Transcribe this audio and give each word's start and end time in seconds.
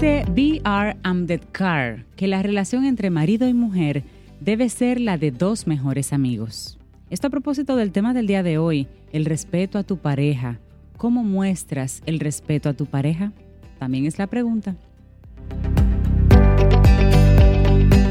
Dice 0.00 0.24
B.R. 0.32 0.96
Ambedkar 1.02 2.06
que 2.16 2.26
la 2.26 2.42
relación 2.42 2.86
entre 2.86 3.10
marido 3.10 3.46
y 3.46 3.52
mujer 3.52 4.02
debe 4.40 4.70
ser 4.70 4.98
la 4.98 5.18
de 5.18 5.30
dos 5.30 5.66
mejores 5.66 6.14
amigos. 6.14 6.78
Esto 7.10 7.26
a 7.26 7.30
propósito 7.30 7.76
del 7.76 7.92
tema 7.92 8.14
del 8.14 8.26
día 8.26 8.42
de 8.42 8.56
hoy, 8.56 8.86
el 9.12 9.26
respeto 9.26 9.78
a 9.78 9.82
tu 9.82 9.98
pareja. 9.98 10.58
¿Cómo 10.96 11.22
muestras 11.22 12.02
el 12.06 12.18
respeto 12.18 12.70
a 12.70 12.72
tu 12.72 12.86
pareja? 12.86 13.32
También 13.78 14.06
es 14.06 14.18
la 14.18 14.26
pregunta. 14.26 14.74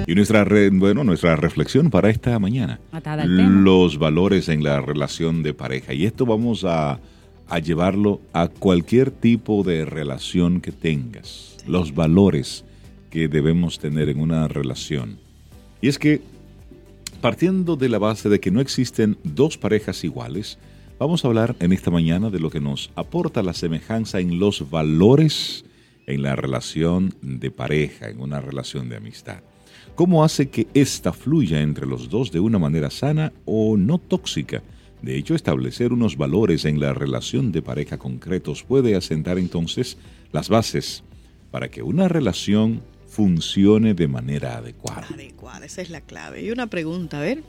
Y 0.05 0.13
nuestra, 0.13 0.43
re- 0.43 0.69
bueno, 0.69 1.03
nuestra 1.03 1.35
reflexión 1.37 1.89
para 1.89 2.11
esta 2.11 2.37
mañana. 2.37 2.79
Los 3.25 3.97
valores 3.97 4.47
en 4.49 4.63
la 4.63 4.79
relación 4.81 5.41
de 5.41 5.55
pareja. 5.55 5.93
Y 5.93 6.05
esto 6.05 6.27
vamos 6.27 6.65
a, 6.67 6.99
a 7.49 7.59
llevarlo 7.59 8.21
a 8.33 8.47
cualquier 8.47 9.11
tipo 9.11 9.63
de 9.63 9.85
relación 9.85 10.61
que 10.61 10.71
tengas. 10.71 11.57
Los 11.67 11.93
valores 11.93 12.63
que 13.09 13.27
debemos 13.27 13.79
tener 13.79 14.09
en 14.09 14.19
una 14.19 14.47
relación. 14.47 15.17
Y 15.81 15.87
es 15.87 15.97
que, 15.97 16.21
partiendo 17.21 17.75
de 17.75 17.89
la 17.89 17.97
base 17.97 18.29
de 18.29 18.39
que 18.39 18.51
no 18.51 18.61
existen 18.61 19.17
dos 19.23 19.57
parejas 19.57 20.03
iguales, 20.03 20.59
vamos 20.99 21.23
a 21.23 21.27
hablar 21.27 21.55
en 21.59 21.73
esta 21.73 21.91
mañana 21.91 22.29
de 22.29 22.39
lo 22.39 22.49
que 22.49 22.59
nos 22.59 22.91
aporta 22.95 23.41
la 23.41 23.53
semejanza 23.53 24.19
en 24.19 24.39
los 24.39 24.69
valores 24.69 25.65
en 26.09 26.23
la 26.23 26.35
relación 26.35 27.13
de 27.21 27.51
pareja, 27.51 28.09
en 28.09 28.19
una 28.19 28.41
relación 28.41 28.89
de 28.89 28.97
amistad. 28.97 29.41
¿Cómo 29.93 30.23
hace 30.23 30.49
que 30.49 30.67
ésta 30.73 31.13
fluya 31.13 31.61
entre 31.61 31.85
los 31.85 32.09
dos 32.09 32.31
de 32.31 32.39
una 32.39 32.57
manera 32.57 32.89
sana 32.89 33.31
o 33.45 33.77
no 33.77 33.99
tóxica? 33.99 34.63
De 35.01 35.17
hecho, 35.17 35.35
establecer 35.35 35.93
unos 35.93 36.17
valores 36.17 36.65
en 36.65 36.79
la 36.79 36.93
relación 36.93 37.51
de 37.51 37.61
pareja 37.61 37.97
concretos 37.97 38.63
puede 38.63 38.95
asentar 38.95 39.37
entonces 39.37 39.97
las 40.31 40.49
bases 40.49 41.03
para 41.51 41.69
que 41.69 41.81
una 41.81 42.07
relación 42.07 42.81
funcione 43.07 43.93
de 43.93 44.07
manera 44.07 44.57
adecuada. 44.57 45.07
Adecuada, 45.11 45.65
esa 45.65 45.81
es 45.81 45.89
la 45.89 46.01
clave. 46.01 46.43
Y 46.43 46.51
una 46.51 46.67
pregunta, 46.67 47.17
a 47.17 47.21
ver, 47.21 47.43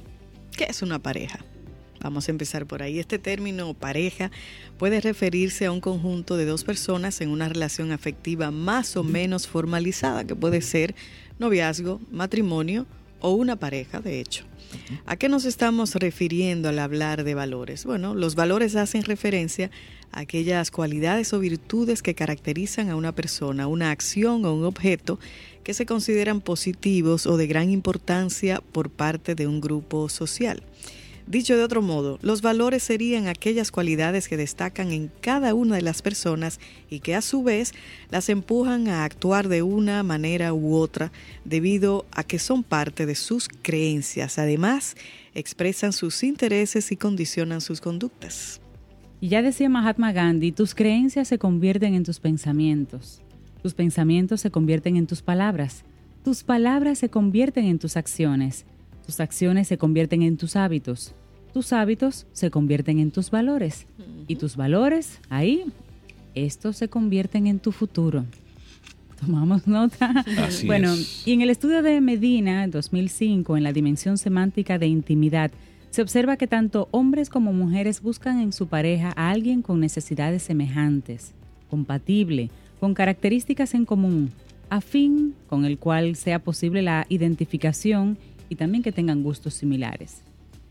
¿qué 0.57 0.65
es 0.65 0.83
una 0.83 1.01
pareja? 1.01 1.41
Vamos 2.01 2.29
a 2.29 2.31
empezar 2.31 2.67
por 2.67 2.83
ahí. 2.83 2.99
Este 2.99 3.19
término 3.19 3.75
pareja 3.75 4.31
puede 4.79 5.01
referirse 5.01 5.67
a 5.67 5.73
un 5.73 5.81
conjunto 5.81 6.37
de 6.37 6.47
dos 6.47 6.65
personas 6.65 7.21
en 7.21 7.29
una 7.29 7.49
relación 7.49 7.93
afectiva 7.93 8.51
más 8.51 8.97
o 8.97 9.03
menos 9.03 9.47
formalizada, 9.47 10.25
que 10.25 10.35
puede 10.35 10.63
ser 10.63 10.95
noviazgo, 11.39 12.01
matrimonio 12.11 12.87
o 13.21 13.33
una 13.33 13.57
pareja, 13.57 14.01
de 14.01 14.21
hecho. 14.21 14.45
¿A 15.07 15.17
qué 15.17 15.29
nos 15.29 15.45
estamos 15.45 15.95
refiriendo 15.95 16.69
al 16.69 16.79
hablar 16.79 17.25
de 17.25 17.35
valores? 17.35 17.85
Bueno, 17.85 18.15
los 18.15 18.35
valores 18.35 18.77
hacen 18.77 19.03
referencia 19.03 19.71
a 20.13 20.21
aquellas 20.21 20.71
cualidades 20.71 21.33
o 21.33 21.39
virtudes 21.39 22.03
que 22.03 22.15
caracterizan 22.15 22.89
a 22.91 22.97
una 22.97 23.13
persona, 23.13 23.67
una 23.67 23.91
acción 23.91 24.45
o 24.45 24.55
un 24.55 24.65
objeto 24.65 25.19
que 25.65 25.75
se 25.75 25.87
consideran 25.87 26.41
positivos 26.41 27.27
o 27.27 27.37
de 27.37 27.47
gran 27.47 27.71
importancia 27.71 28.61
por 28.73 28.91
parte 28.91 29.35
de 29.35 29.47
un 29.47 29.61
grupo 29.61 30.09
social. 30.09 30.63
Dicho 31.31 31.57
de 31.57 31.63
otro 31.63 31.81
modo, 31.81 32.19
los 32.23 32.43
valores 32.43 32.83
serían 32.83 33.29
aquellas 33.29 33.71
cualidades 33.71 34.27
que 34.27 34.37
destacan 34.37 34.91
en 34.91 35.13
cada 35.21 35.55
una 35.55 35.77
de 35.77 35.83
las 35.83 36.03
personas 36.03 36.59
y 36.91 36.99
que 36.99 37.15
a 37.15 37.23
su 37.23 37.45
vez 37.45 37.73
las 38.11 38.29
empujan 38.29 38.89
a 38.89 39.05
actuar 39.05 39.47
de 39.47 39.63
una 39.63 40.03
manera 40.03 40.53
u 40.53 40.75
otra 40.75 41.13
debido 41.45 42.05
a 42.11 42.25
que 42.25 42.41
son 42.41 42.65
parte 42.65 43.07
de 43.07 43.15
sus 43.15 43.49
creencias. 43.49 44.41
Además, 44.41 44.97
expresan 45.33 45.93
sus 45.93 46.25
intereses 46.25 46.91
y 46.91 46.97
condicionan 46.97 47.61
sus 47.61 47.81
conductas. 47.81 48.61
Y 49.21 49.29
ya 49.29 49.41
decía 49.41 49.69
Mahatma 49.69 50.11
Gandhi, 50.11 50.51
tus 50.51 50.75
creencias 50.75 51.29
se 51.29 51.39
convierten 51.39 51.95
en 51.95 52.03
tus 52.03 52.19
pensamientos. 52.19 53.23
Tus 53.63 53.75
pensamientos 53.75 54.41
se 54.41 54.51
convierten 54.51 54.97
en 54.97 55.07
tus 55.07 55.23
palabras. 55.23 55.85
Tus 56.25 56.43
palabras 56.43 56.99
se 56.99 57.09
convierten 57.09 57.67
en 57.67 57.79
tus 57.79 57.97
acciones. 57.97 58.65
Tus 59.07 59.21
acciones 59.21 59.69
se 59.69 59.79
convierten 59.79 60.23
en 60.23 60.37
tus 60.37 60.57
hábitos. 60.57 61.15
Tus 61.53 61.73
hábitos 61.73 62.27
se 62.33 62.51
convierten 62.51 62.99
en 62.99 63.11
tus 63.11 63.31
valores. 63.31 63.87
Y 64.29 64.37
tus 64.37 64.57
valores, 64.57 65.21
ahí, 65.29 65.65
estos 66.35 66.77
se 66.77 66.89
convierten 66.89 67.47
en 67.47 67.59
tu 67.59 67.73
futuro. 67.73 68.25
Tomamos 69.21 69.67
nota. 69.67 70.25
Así 70.39 70.67
bueno, 70.67 70.93
es. 70.93 71.27
y 71.27 71.33
en 71.33 71.43
el 71.43 71.51
estudio 71.51 71.83
de 71.83 72.01
Medina, 72.01 72.67
2005, 72.69 73.57
en 73.57 73.63
la 73.65 73.73
dimensión 73.73 74.17
semántica 74.17 74.79
de 74.79 74.87
intimidad, 74.87 75.51
se 75.91 76.03
observa 76.03 76.37
que 76.37 76.47
tanto 76.47 76.89
hombres 76.93 77.29
como 77.29 77.53
mujeres 77.53 78.01
buscan 78.01 78.41
en 78.41 78.53
su 78.53 78.69
pareja 78.69 79.13
a 79.17 79.31
alguien 79.31 79.61
con 79.61 79.81
necesidades 79.81 80.45
semejantes, 80.45 81.33
compatible, 81.69 82.51
con 82.79 82.95
características 82.95 83.75
en 83.75 83.85
común, 83.85 84.31
afín, 84.71 85.35
con 85.49 85.65
el 85.65 85.79
cual 85.79 86.15
sea 86.15 86.39
posible 86.39 86.81
la 86.81 87.07
identificación 87.09 88.17
y 88.49 88.55
también 88.55 88.85
que 88.85 88.93
tengan 88.93 89.23
gustos 89.25 89.55
similares. 89.55 90.23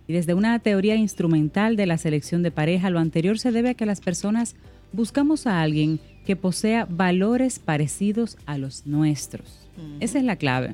Y 0.09 0.13
desde 0.13 0.33
una 0.33 0.57
teoría 0.57 0.95
instrumental 0.95 1.75
de 1.75 1.85
la 1.85 1.99
selección 1.99 2.41
de 2.41 2.49
pareja, 2.49 2.89
lo 2.89 2.97
anterior 2.97 3.37
se 3.37 3.51
debe 3.51 3.69
a 3.69 3.73
que 3.75 3.85
las 3.85 4.01
personas 4.01 4.55
buscamos 4.91 5.45
a 5.45 5.61
alguien 5.61 5.99
que 6.25 6.35
posea 6.35 6.87
valores 6.89 7.59
parecidos 7.59 8.35
a 8.47 8.57
los 8.57 8.87
nuestros. 8.87 9.69
Esa 9.99 10.17
es 10.17 10.23
la 10.23 10.35
clave. 10.35 10.71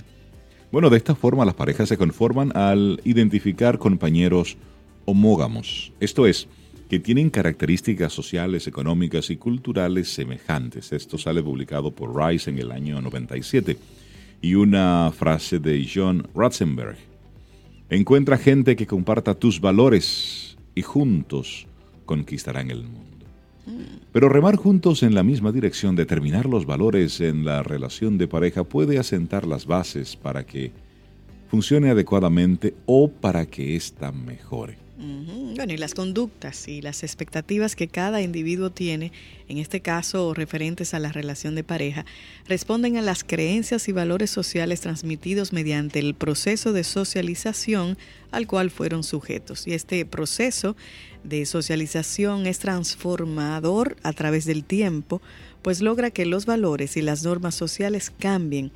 Bueno, 0.72 0.90
de 0.90 0.96
esta 0.96 1.16
forma 1.16 1.44
las 1.44 1.54
parejas 1.54 1.90
se 1.90 1.98
conforman 1.98 2.56
al 2.56 3.02
identificar 3.04 3.78
compañeros 3.78 4.56
homógamos, 5.04 5.92
esto 6.00 6.26
es, 6.26 6.48
que 6.90 7.00
tienen 7.00 7.30
características 7.30 8.14
sociales, 8.14 8.68
económicas 8.68 9.30
y 9.32 9.36
culturales 9.36 10.08
semejantes. 10.08 10.94
Esto 10.94 11.18
sale 11.18 11.44
publicado 11.44 11.92
por 11.92 12.16
Rice 12.16 12.50
en 12.50 12.58
el 12.58 12.72
año 12.72 13.02
97. 13.02 13.78
Y 14.42 14.56
una 14.56 15.12
frase 15.12 15.60
de 15.60 15.86
John 15.94 16.26
Ratzenberg. 16.34 17.15
Encuentra 17.90 18.38
gente 18.38 18.76
que 18.76 18.88
comparta 18.88 19.36
tus 19.36 19.62
valores 19.62 20.58
y 20.74 20.82
juntos 20.82 21.68
conquistarán 22.06 22.72
el 22.72 22.84
mundo. 22.84 23.26
Pero 24.12 24.30
remar 24.30 24.56
juntos 24.56 25.04
en 25.04 25.14
la 25.14 25.24
misma 25.24 25.52
dirección, 25.52 25.96
determinar 25.96 26.46
los 26.46 26.66
valores 26.66 27.20
en 27.22 27.46
la 27.46 27.64
relación 27.64 28.18
de 28.18 28.28
pareja 28.28 28.64
puede 28.64 28.98
asentar 28.98 29.46
las 29.46 29.66
bases 29.66 30.16
para 30.16 30.46
que 30.46 30.72
funcione 31.48 31.90
adecuadamente 31.90 32.76
o 32.86 33.10
para 33.10 33.46
que 33.46 33.76
ésta 33.76 34.12
mejore. 34.12 34.85
Bueno, 34.98 35.74
y 35.74 35.78
las 35.78 35.94
conductas 35.94 36.70
y 36.70 36.82
las 36.82 37.04
expectativas 37.04 37.76
que 37.76 37.90
cada 37.90 38.22
individuo 38.22 38.70
tiene, 38.70 39.12
en 39.50 39.58
este 39.58 39.82
caso 39.82 40.34
referentes 40.34 40.94
a 40.94 41.00
la 41.00 41.12
relación 41.12 41.54
de 41.54 41.66
pareja, 41.66 42.06
responden 42.48 42.96
a 42.96 43.02
las 43.02 43.26
creencias 43.26 43.90
y 43.90 43.92
valores 43.92 44.32
sociales 44.32 44.80
transmitidos 44.80 45.52
mediante 45.52 46.00
el 46.00 46.14
proceso 46.14 46.72
de 46.72 46.86
socialización 46.86 47.98
al 48.32 48.48
cual 48.48 48.72
fueron 48.72 49.04
sujetos. 49.04 49.68
Y 49.68 49.74
este 49.74 50.06
proceso 50.06 50.78
de 51.26 51.46
socialización 51.46 52.48
es 52.48 52.60
transformador 52.60 53.98
a 54.02 54.14
través 54.14 54.46
del 54.46 54.64
tiempo, 54.64 55.22
pues 55.62 55.82
logra 55.82 56.10
que 56.10 56.26
los 56.26 56.46
valores 56.46 56.96
y 56.96 57.02
las 57.02 57.24
normas 57.24 57.56
sociales 57.56 58.14
cambien 58.18 58.72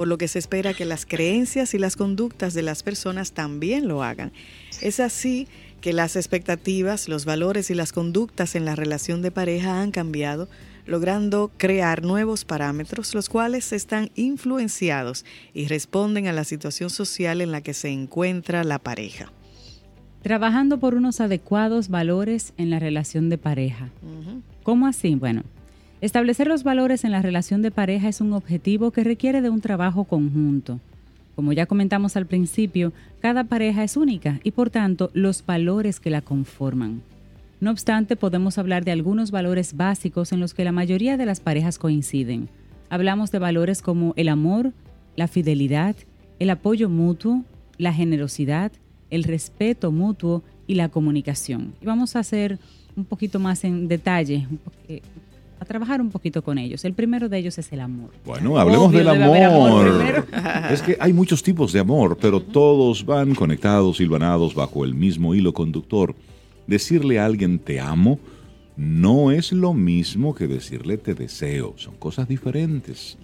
por 0.00 0.08
lo 0.08 0.16
que 0.16 0.28
se 0.28 0.38
espera 0.38 0.72
que 0.72 0.86
las 0.86 1.04
creencias 1.04 1.74
y 1.74 1.78
las 1.78 1.94
conductas 1.94 2.54
de 2.54 2.62
las 2.62 2.82
personas 2.82 3.32
también 3.32 3.86
lo 3.86 4.02
hagan. 4.02 4.32
Es 4.80 5.00
así 5.00 5.46
que 5.80 5.92
las 5.92 6.16
expectativas, 6.16 7.08
los 7.08 7.24
valores 7.24 7.70
y 7.70 7.74
las 7.74 7.92
conductas 7.92 8.54
en 8.54 8.64
la 8.64 8.76
relación 8.76 9.22
de 9.22 9.30
pareja 9.30 9.80
han 9.80 9.90
cambiado, 9.90 10.48
logrando 10.86 11.50
crear 11.56 12.02
nuevos 12.02 12.44
parámetros, 12.44 13.14
los 13.14 13.28
cuales 13.28 13.72
están 13.72 14.10
influenciados 14.14 15.24
y 15.54 15.68
responden 15.68 16.26
a 16.26 16.32
la 16.32 16.44
situación 16.44 16.90
social 16.90 17.40
en 17.40 17.52
la 17.52 17.60
que 17.60 17.74
se 17.74 17.90
encuentra 17.90 18.64
la 18.64 18.78
pareja. 18.78 19.32
trabajando 20.22 20.78
por 20.78 20.94
unos 20.94 21.18
adecuados 21.20 21.88
valores 21.88 22.52
en 22.58 22.68
la 22.68 22.78
relación 22.78 23.30
de 23.30 23.38
pareja. 23.38 23.88
¿Cómo 24.62 24.86
así? 24.86 25.14
Bueno, 25.14 25.44
establecer 26.02 26.46
los 26.46 26.62
valores 26.62 27.04
en 27.04 27.12
la 27.12 27.22
relación 27.22 27.62
de 27.62 27.70
pareja 27.70 28.08
es 28.08 28.20
un 28.20 28.34
objetivo 28.34 28.90
que 28.90 29.02
requiere 29.02 29.40
de 29.40 29.48
un 29.48 29.62
trabajo 29.62 30.04
conjunto. 30.04 30.78
Como 31.40 31.54
ya 31.54 31.64
comentamos 31.64 32.18
al 32.18 32.26
principio, 32.26 32.92
cada 33.20 33.44
pareja 33.44 33.82
es 33.82 33.96
única 33.96 34.40
y 34.44 34.50
por 34.50 34.68
tanto 34.68 35.10
los 35.14 35.46
valores 35.46 35.98
que 35.98 36.10
la 36.10 36.20
conforman. 36.20 37.00
No 37.60 37.70
obstante, 37.70 38.14
podemos 38.14 38.58
hablar 38.58 38.84
de 38.84 38.90
algunos 38.90 39.30
valores 39.30 39.74
básicos 39.74 40.32
en 40.32 40.40
los 40.40 40.52
que 40.52 40.64
la 40.64 40.72
mayoría 40.72 41.16
de 41.16 41.24
las 41.24 41.40
parejas 41.40 41.78
coinciden. 41.78 42.50
Hablamos 42.90 43.30
de 43.30 43.38
valores 43.38 43.80
como 43.80 44.12
el 44.18 44.28
amor, 44.28 44.74
la 45.16 45.28
fidelidad, 45.28 45.96
el 46.40 46.50
apoyo 46.50 46.90
mutuo, 46.90 47.42
la 47.78 47.94
generosidad, 47.94 48.70
el 49.08 49.24
respeto 49.24 49.92
mutuo 49.92 50.42
y 50.66 50.74
la 50.74 50.90
comunicación. 50.90 51.72
Y 51.80 51.86
vamos 51.86 52.16
a 52.16 52.18
hacer 52.18 52.58
un 52.96 53.06
poquito 53.06 53.38
más 53.38 53.64
en 53.64 53.88
detalle, 53.88 54.46
a 55.60 55.64
trabajar 55.64 56.00
un 56.00 56.10
poquito 56.10 56.42
con 56.42 56.58
ellos. 56.58 56.84
El 56.84 56.94
primero 56.94 57.28
de 57.28 57.38
ellos 57.38 57.58
es 57.58 57.70
el 57.72 57.80
amor. 57.80 58.10
Bueno, 58.24 58.58
hablemos 58.58 58.90
del 58.90 59.08
amor. 59.08 60.26
es 60.70 60.82
que 60.82 60.96
hay 60.98 61.12
muchos 61.12 61.42
tipos 61.42 61.72
de 61.72 61.80
amor, 61.80 62.16
pero 62.20 62.40
todos 62.40 63.04
van 63.04 63.34
conectados, 63.34 63.98
silvanados 63.98 64.54
bajo 64.54 64.84
el 64.84 64.94
mismo 64.94 65.34
hilo 65.34 65.52
conductor. 65.52 66.14
Decirle 66.66 67.18
a 67.18 67.26
alguien 67.26 67.58
te 67.58 67.78
amo 67.78 68.18
no 68.80 69.30
es 69.30 69.52
lo 69.52 69.74
mismo 69.74 70.34
que 70.34 70.46
decirle 70.46 70.96
te 70.96 71.14
deseo, 71.14 71.74
son 71.76 71.96
cosas 71.96 72.26
diferentes. 72.26 73.18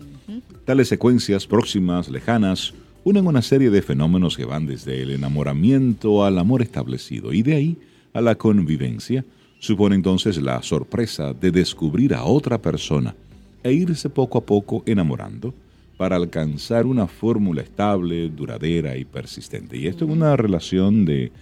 Tales 0.67 0.89
secuencias 0.89 1.47
próximas, 1.47 2.11
lejanas, 2.11 2.75
unen 3.05 3.27
una 3.27 3.41
serie 3.41 3.71
de 3.71 3.81
fenómenos 3.81 4.37
que 4.37 4.45
van 4.45 4.67
desde 4.67 5.01
el 5.01 5.13
enamoramiento 5.13 6.27
al 6.27 6.39
amor 6.39 6.61
establecido 6.61 7.33
y 7.33 7.43
de 7.43 7.55
ahí 7.55 7.79
a 8.13 8.21
la 8.21 8.35
convivencia. 8.35 9.25
Supone 9.59 9.95
entonces 9.95 10.41
la 10.41 10.63
sorpresa 10.63 11.33
de 11.33 11.51
descubrir 11.51 12.15
a 12.15 12.25
otra 12.25 12.61
persona 12.61 13.15
e 13.63 13.73
irse 13.73 14.09
poco 14.11 14.39
a 14.39 14.47
poco 14.47 14.83
enamorando 14.87 15.55
para 15.97 16.17
alcanzar 16.17 16.87
una 16.87 17.07
fórmula 17.07 17.63
estable, 17.63 18.29
duradera 18.29 18.97
y 18.97 19.05
persistente. 19.05 19.77
Y 19.77 19.87
esto 19.87 20.05
es 20.05 20.11
una 20.11 20.37
relación 20.37 21.05
de, 21.05 21.33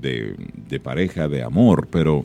de, 0.00 0.80
pareja, 0.80 1.28
de 1.28 1.42
amor, 1.42 1.88
pero 1.90 2.24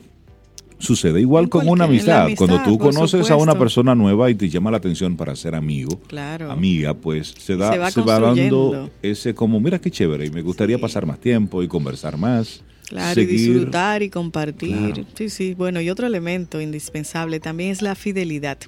Sucede 0.80 1.20
igual 1.22 1.50
con 1.50 1.68
una 1.68 1.86
amistad. 1.86 2.30
Cuando 2.38 2.62
tú 2.62 2.78
conoces 2.78 3.32
a 3.32 3.36
una 3.36 3.58
persona 3.58 3.96
nueva 3.96 4.30
y 4.30 4.36
te 4.36 4.48
llama 4.48 4.70
la 4.70 4.78
atención 4.78 5.18
para 5.18 5.36
ser 5.36 5.56
amigo, 5.56 6.00
amiga, 6.48 6.94
pues 6.94 7.34
se, 7.36 7.58
da, 7.58 7.90
se 7.90 8.02
va, 8.02 8.20
dando 8.20 8.88
ese 9.02 9.34
como, 9.34 9.60
mira 9.60 9.80
qué 9.80 9.90
chévere, 9.90 10.28
y 10.28 10.30
me 10.30 10.44
gustaría 10.44 10.78
pasar 10.78 11.08
más 11.08 11.20
tiempo 11.20 11.64
y 11.64 11.68
conversar 11.68 12.18
más. 12.18 12.62
Claro, 12.88 13.22
y 13.22 13.26
disfrutar 13.26 14.02
y 14.02 14.10
compartir. 14.10 15.06
Sí, 15.16 15.30
sí. 15.30 15.54
Bueno, 15.54 15.82
y 15.82 15.90
otro 15.90 16.08
elemento 16.08 16.62
indispensable 16.62 17.40
también 17.40 17.72
es 17.72 17.82
la 17.82 17.96
fidelidad 17.96 18.60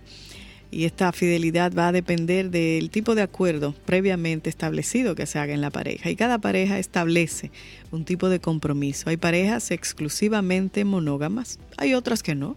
y 0.71 0.85
esta 0.85 1.11
fidelidad 1.11 1.73
va 1.73 1.87
a 1.87 1.91
depender 1.91 2.51
del 2.51 2.89
tipo 2.89 3.15
de 3.15 3.23
acuerdo 3.23 3.73
previamente 3.85 4.49
establecido 4.49 5.15
que 5.15 5.25
se 5.25 5.39
haga 5.39 5.53
en 5.53 5.61
la 5.61 5.71
pareja. 5.71 6.09
Y 6.09 6.15
cada 6.15 6.39
pareja 6.39 6.77
establece 6.77 7.51
un 7.91 8.05
tipo 8.05 8.29
de 8.29 8.39
compromiso. 8.39 9.09
Hay 9.09 9.17
parejas 9.17 9.71
exclusivamente 9.71 10.85
monógamas, 10.85 11.59
hay 11.77 11.93
otras 11.93 12.21
que 12.21 12.35
no. 12.35 12.55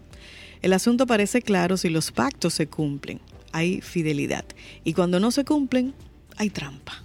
El 0.61 0.73
asunto 0.73 1.07
parece 1.07 1.41
claro 1.41 1.77
si 1.77 1.89
los 1.89 2.11
pactos 2.11 2.53
se 2.53 2.67
cumplen. 2.67 3.19
Hay 3.51 3.81
fidelidad. 3.81 4.45
Y 4.83 4.93
cuando 4.93 5.19
no 5.19 5.31
se 5.31 5.43
cumplen, 5.43 5.93
hay 6.37 6.49
trampa. 6.49 7.02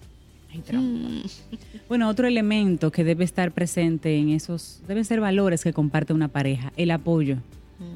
Trampa. 0.62 1.08
Mm. 1.08 1.22
Bueno, 1.88 2.08
otro 2.08 2.26
elemento 2.26 2.90
que 2.90 3.05
debe 3.05 3.25
estar 3.25 3.52
presente 3.52 4.16
en 4.16 4.31
esos, 4.31 4.82
deben 4.87 5.05
ser 5.05 5.20
valores 5.20 5.64
que 5.64 5.72
comparte 5.72 6.12
una 6.12 6.28
pareja, 6.28 6.72
el 6.76 6.90
apoyo. 6.90 7.38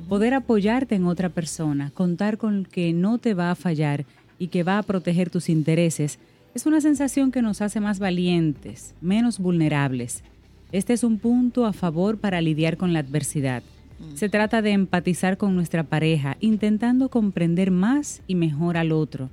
Poder 0.09 0.33
apoyarte 0.35 0.95
en 0.95 1.07
otra 1.07 1.29
persona, 1.29 1.91
contar 1.93 2.39
con 2.39 2.65
que 2.65 2.93
no 2.93 3.19
te 3.19 3.35
va 3.35 3.51
a 3.51 3.57
fallar 3.57 4.05
y 4.39 4.49
que 4.49 4.63
va 4.63 4.79
a 4.79 4.83
proteger 4.83 5.29
tus 5.29 5.49
intereses, 5.49 6.21
es 6.55 6.67
una 6.67 6.81
sensación 6.81 7.33
que 7.33 7.43
nos 7.43 7.63
hace 7.63 7.81
más 7.81 7.99
valientes, 7.99 8.95
menos 9.01 9.39
vulnerables. 9.39 10.23
Este 10.71 10.93
es 10.93 11.03
un 11.03 11.19
punto 11.19 11.67
a 11.67 11.73
favor 11.73 12.19
para 12.19 12.41
lidiar 12.41 12.77
con 12.77 12.93
la 12.93 13.01
adversidad. 13.01 13.63
Mm. 13.99 14.17
Se 14.17 14.29
trata 14.29 14.63
de 14.63 14.73
empatizar 14.73 15.37
con 15.37 15.55
nuestra 15.55 15.83
pareja, 15.83 16.37
intentando 16.41 17.09
comprender 17.09 17.71
más 17.71 18.23
y 18.27 18.35
mejor 18.35 18.77
al 18.77 18.93
otro, 18.93 19.31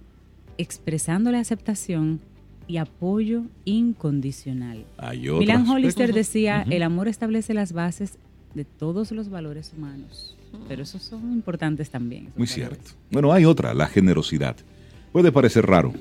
expresando 0.58 1.32
la 1.32 1.40
aceptación 1.40 2.22
y 2.70 2.78
apoyo 2.78 3.44
incondicional. 3.66 4.86
Milan 5.12 5.68
Hollister 5.68 6.14
decía, 6.14 6.66
el 6.70 6.84
amor 6.84 7.10
establece 7.10 7.54
las 7.54 7.74
bases 7.74 8.18
de 8.56 8.64
todos 8.64 9.12
los 9.12 9.30
valores 9.30 9.74
humanos 9.76 10.38
pero 10.68 10.84
esos 10.84 11.02
son 11.02 11.32
importantes 11.32 11.90
también. 11.90 12.30
Muy 12.36 12.48
cierto. 12.48 12.92
Bueno, 13.12 13.34
hay 13.34 13.46
otra, 13.46 13.74
la 13.74 13.88
generosidad. 13.88 14.56
Puede 15.12 15.32
parecer 15.32 15.66
raro, 15.66 15.94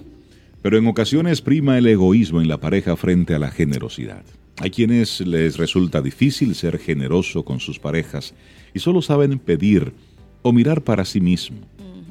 pero 0.62 0.78
en 0.78 0.86
ocasiones 0.86 1.40
prima 1.40 1.78
el 1.78 1.86
egoísmo 1.86 2.40
en 2.40 2.48
la 2.48 2.58
pareja 2.58 2.96
frente 2.96 3.34
a 3.34 3.38
la 3.38 3.50
generosidad. 3.50 4.22
Hay 4.58 4.70
quienes 4.70 5.20
les 5.20 5.56
resulta 5.56 6.02
difícil 6.02 6.54
ser 6.54 6.78
generoso 6.78 7.44
con 7.44 7.60
sus 7.60 7.78
parejas 7.78 8.34
y 8.74 8.80
solo 8.80 9.02
saben 9.02 9.38
pedir 9.38 9.92
o 10.42 10.52
mirar 10.52 10.82
para 10.82 11.04
sí 11.04 11.20
mismo. 11.20 11.58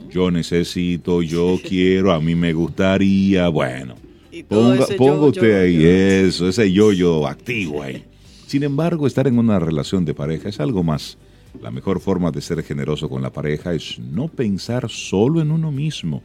Yo 0.09 0.31
necesito, 0.31 1.21
yo 1.21 1.59
quiero, 1.62 2.13
a 2.13 2.21
mí 2.21 2.36
me 2.36 2.54
gustaría, 2.54 3.50
bueno. 3.50 3.95
Ponga, 4.43 4.85
ponga 4.97 5.25
usted 5.27 5.61
ahí 5.61 5.85
eso, 5.85 6.47
ese 6.47 6.71
yo-yo 6.71 7.27
activo 7.27 7.83
ahí. 7.83 8.03
Sin 8.47 8.63
embargo, 8.63 9.07
estar 9.07 9.27
en 9.27 9.39
una 9.39 9.59
relación 9.59 10.05
de 10.05 10.13
pareja 10.13 10.49
es 10.49 10.59
algo 10.59 10.83
más 10.83 11.17
la 11.61 11.71
mejor 11.71 11.99
forma 11.99 12.31
de 12.31 12.41
ser 12.41 12.63
generoso 12.63 13.09
con 13.09 13.21
la 13.21 13.31
pareja 13.31 13.73
es 13.73 13.99
no 13.99 14.27
pensar 14.27 14.89
solo 14.89 15.41
en 15.41 15.51
uno 15.51 15.71
mismo, 15.71 16.21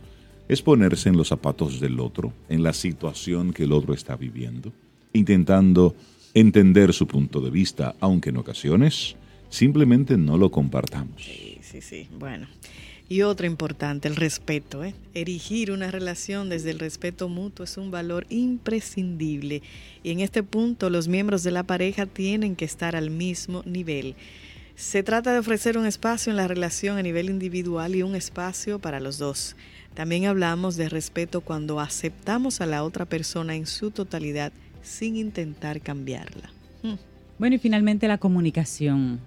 es 0.48 0.62
ponerse 0.62 1.08
en 1.08 1.16
los 1.16 1.28
zapatos 1.28 1.80
del 1.80 2.00
otro, 2.00 2.32
en 2.48 2.62
la 2.62 2.72
situación 2.72 3.52
que 3.52 3.64
el 3.64 3.72
otro 3.72 3.94
está 3.94 4.16
viviendo, 4.16 4.72
intentando 5.12 5.94
entender 6.34 6.92
su 6.92 7.06
punto 7.06 7.40
de 7.40 7.50
vista, 7.50 7.94
aunque 8.00 8.30
en 8.30 8.38
ocasiones 8.38 9.16
simplemente 9.48 10.16
no 10.16 10.36
lo 10.36 10.50
compartamos. 10.50 11.22
Sí, 11.22 11.58
sí, 11.62 11.80
sí. 11.80 12.08
Bueno. 12.18 12.46
Y 13.08 13.22
otro 13.22 13.46
importante, 13.46 14.08
el 14.08 14.16
respeto. 14.16 14.84
¿eh? 14.84 14.94
Erigir 15.14 15.70
una 15.70 15.90
relación 15.90 16.48
desde 16.48 16.70
el 16.70 16.78
respeto 16.78 17.28
mutuo 17.28 17.64
es 17.64 17.76
un 17.76 17.90
valor 17.90 18.26
imprescindible. 18.30 19.62
Y 20.02 20.10
en 20.10 20.20
este 20.20 20.42
punto 20.42 20.88
los 20.88 21.08
miembros 21.08 21.42
de 21.42 21.50
la 21.50 21.62
pareja 21.62 22.06
tienen 22.06 22.56
que 22.56 22.64
estar 22.64 22.96
al 22.96 23.10
mismo 23.10 23.62
nivel. 23.66 24.14
Se 24.76 25.02
trata 25.02 25.32
de 25.32 25.40
ofrecer 25.40 25.76
un 25.76 25.86
espacio 25.86 26.30
en 26.30 26.36
la 26.36 26.48
relación 26.48 26.96
a 26.96 27.02
nivel 27.02 27.28
individual 27.28 27.94
y 27.94 28.02
un 28.02 28.14
espacio 28.14 28.78
para 28.78 29.00
los 29.00 29.18
dos. 29.18 29.56
También 29.94 30.24
hablamos 30.24 30.76
de 30.76 30.88
respeto 30.88 31.42
cuando 31.42 31.80
aceptamos 31.80 32.60
a 32.60 32.66
la 32.66 32.82
otra 32.82 33.04
persona 33.04 33.54
en 33.54 33.66
su 33.66 33.90
totalidad 33.90 34.52
sin 34.82 35.16
intentar 35.16 35.80
cambiarla. 35.80 36.50
Hmm. 36.82 36.94
Bueno, 37.38 37.56
y 37.56 37.58
finalmente 37.58 38.08
la 38.08 38.18
comunicación. 38.18 39.20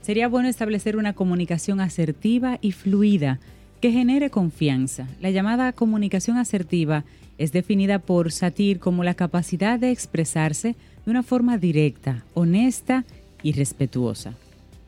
Sería 0.00 0.28
bueno 0.28 0.48
establecer 0.48 0.96
una 0.96 1.12
comunicación 1.12 1.80
asertiva 1.80 2.58
y 2.60 2.72
fluida 2.72 3.40
que 3.80 3.92
genere 3.92 4.30
confianza. 4.30 5.06
La 5.20 5.30
llamada 5.30 5.72
comunicación 5.72 6.36
asertiva 6.36 7.04
es 7.36 7.52
definida 7.52 8.00
por 8.00 8.32
Satir 8.32 8.80
como 8.80 9.04
la 9.04 9.14
capacidad 9.14 9.78
de 9.78 9.90
expresarse 9.90 10.74
de 11.04 11.10
una 11.10 11.22
forma 11.22 11.58
directa, 11.58 12.24
honesta 12.34 13.04
y 13.42 13.52
respetuosa. 13.52 14.34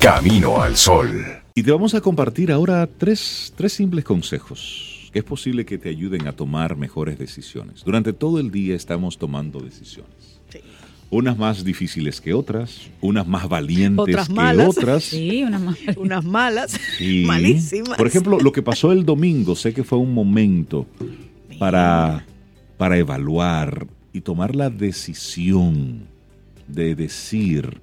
Camino 0.01 0.63
al 0.63 0.77
Sol. 0.77 1.25
Y 1.55 1.63
te 1.63 1.73
vamos 1.73 1.95
a 1.95 2.01
compartir 2.01 2.53
ahora 2.53 2.87
tres, 2.87 3.53
tres 3.57 3.73
simples 3.73 4.05
consejos 4.05 4.87
que 5.13 5.19
es 5.19 5.25
posible 5.25 5.67
que 5.67 5.77
te 5.77 5.89
ayuden 5.89 6.29
a 6.29 6.33
tomar 6.33 6.77
mejores 6.77 7.19
decisiones. 7.19 7.83
Durante 7.85 8.13
todo 8.13 8.39
el 8.39 8.53
día 8.53 8.77
estamos 8.77 9.19
tomando 9.19 9.59
decisiones. 9.61 10.39
Sí. 10.49 10.61
Unas 11.13 11.37
más 11.37 11.65
difíciles 11.65 12.21
que 12.21 12.33
otras, 12.33 12.83
unas 13.01 13.27
más 13.27 13.49
valientes 13.49 13.99
Otras 13.99 14.29
que 14.29 14.35
malas. 14.35 14.69
otras. 14.69 15.05
Sí, 15.05 15.43
una 15.43 15.59
más. 15.59 15.77
Unas 15.97 16.25
malas, 16.25 16.79
Sí. 16.99 17.25
malísimas. 17.27 17.97
Por 17.99 18.07
ejemplo, 18.07 18.39
lo 18.41 18.53
que 18.53 18.63
pasó 18.63 18.93
el 18.93 19.05
domingo, 19.05 19.57
sé 19.57 19.75
que 19.75 19.83
fue 19.83 19.99
un 19.99 20.15
momento 20.15 20.87
para, 21.59 22.25
para 22.79 22.97
evaluar 22.97 23.89
y 24.13 24.21
tomar 24.21 24.55
la 24.55 24.71
decisión 24.71 26.03
de 26.69 26.95
decir 26.95 27.81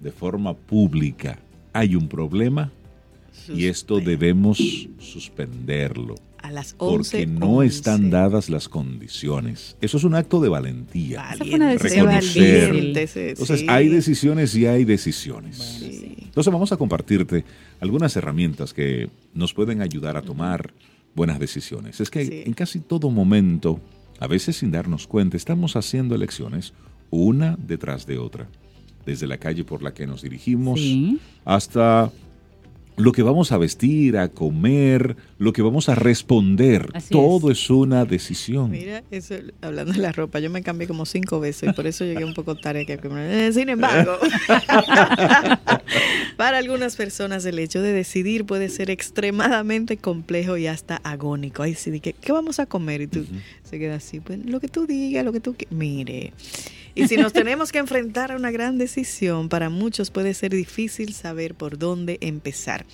de 0.00 0.10
forma 0.12 0.54
pública, 0.54 1.38
hay 1.74 1.94
un 1.94 2.08
problema 2.08 2.70
y 3.54 3.66
esto 3.66 4.00
debemos 4.00 4.58
suspenderlo. 4.98 6.14
A 6.46 6.50
las 6.52 6.74
11 6.78 7.18
Porque 7.18 7.26
no 7.26 7.62
están 7.62 8.10
dadas 8.10 8.48
las 8.48 8.68
condiciones. 8.68 9.76
Eso 9.80 9.96
es 9.96 10.04
un 10.04 10.14
acto 10.14 10.40
de 10.40 10.48
valentía. 10.48 11.30
Esa 11.34 11.44
fue 11.44 11.54
una 11.54 11.70
decisión 11.70 12.10
difícil. 12.10 12.96
Entonces, 12.96 13.64
hay 13.68 13.88
decisiones 13.88 14.54
y 14.54 14.66
hay 14.66 14.84
decisiones. 14.84 15.56
Sí. 15.56 16.14
Entonces 16.18 16.52
vamos 16.52 16.70
a 16.72 16.76
compartirte 16.76 17.44
algunas 17.80 18.14
herramientas 18.16 18.72
que 18.72 19.08
nos 19.34 19.54
pueden 19.54 19.80
ayudar 19.82 20.16
a 20.16 20.22
tomar 20.22 20.72
buenas 21.14 21.38
decisiones. 21.38 22.00
Es 22.00 22.10
que 22.10 22.24
Sí. 22.24 22.42
en 22.46 22.52
casi 22.52 22.80
todo 22.80 23.10
momento, 23.10 23.80
a 24.20 24.26
veces 24.26 24.56
sin 24.56 24.70
darnos 24.70 25.06
cuenta, 25.06 25.36
estamos 25.36 25.76
haciendo 25.76 26.14
elecciones 26.14 26.74
una 27.10 27.56
detrás 27.56 28.06
de 28.06 28.18
otra. 28.18 28.48
Desde 29.04 29.26
la 29.26 29.38
calle 29.38 29.64
por 29.64 29.82
la 29.82 29.94
que 29.94 30.06
nos 30.06 30.22
dirigimos 30.22 30.80
hasta 31.44 32.10
lo 32.96 33.12
que 33.12 33.22
vamos 33.22 33.52
a 33.52 33.58
vestir, 33.58 34.16
a 34.16 34.28
comer, 34.28 35.16
lo 35.38 35.52
que 35.52 35.62
vamos 35.62 35.88
a 35.88 35.94
responder. 35.94 36.88
Así 36.94 37.10
Todo 37.10 37.50
es. 37.50 37.68
una 37.68 38.04
decisión. 38.04 38.70
Mira, 38.70 39.02
eso, 39.10 39.34
hablando 39.60 39.92
de 39.92 39.98
la 39.98 40.12
ropa, 40.12 40.40
yo 40.40 40.50
me 40.50 40.62
cambié 40.62 40.86
como 40.86 41.04
cinco 41.04 41.40
veces 41.40 41.70
y 41.70 41.72
por 41.72 41.86
eso 41.86 42.04
llegué 42.04 42.24
un 42.24 42.34
poco 42.34 42.54
tarde. 42.54 42.86
Que, 42.86 42.98
eh, 43.02 43.50
sin 43.52 43.68
embargo, 43.68 44.18
para 46.36 46.58
algunas 46.58 46.96
personas 46.96 47.44
el 47.44 47.58
hecho 47.58 47.82
de 47.82 47.92
decidir 47.92 48.46
puede 48.46 48.68
ser 48.68 48.90
extremadamente 48.90 49.96
complejo 49.98 50.56
y 50.56 50.66
hasta 50.66 50.96
agónico. 50.96 51.62
Ahí 51.62 51.74
sí, 51.74 52.00
¿qué, 52.00 52.14
¿qué 52.14 52.32
vamos 52.32 52.60
a 52.60 52.66
comer? 52.66 53.02
Y 53.02 53.06
tú 53.08 53.26
se 53.64 53.78
queda 53.78 53.96
así, 53.96 54.20
pues 54.20 54.44
lo 54.44 54.60
que 54.60 54.68
tú 54.68 54.86
digas, 54.86 55.24
lo 55.24 55.32
que 55.32 55.40
tú 55.40 55.54
quieras. 55.54 55.76
Mire, 55.76 56.32
y 56.96 57.06
si 57.06 57.16
nos 57.16 57.32
tenemos 57.32 57.70
que 57.70 57.78
enfrentar 57.78 58.32
a 58.32 58.36
una 58.36 58.50
gran 58.50 58.78
decisión, 58.78 59.48
para 59.48 59.70
muchos 59.70 60.10
puede 60.10 60.34
ser 60.34 60.52
difícil 60.52 61.12
saber 61.12 61.54
por 61.54 61.78
dónde 61.78 62.18
empezar. 62.22 62.86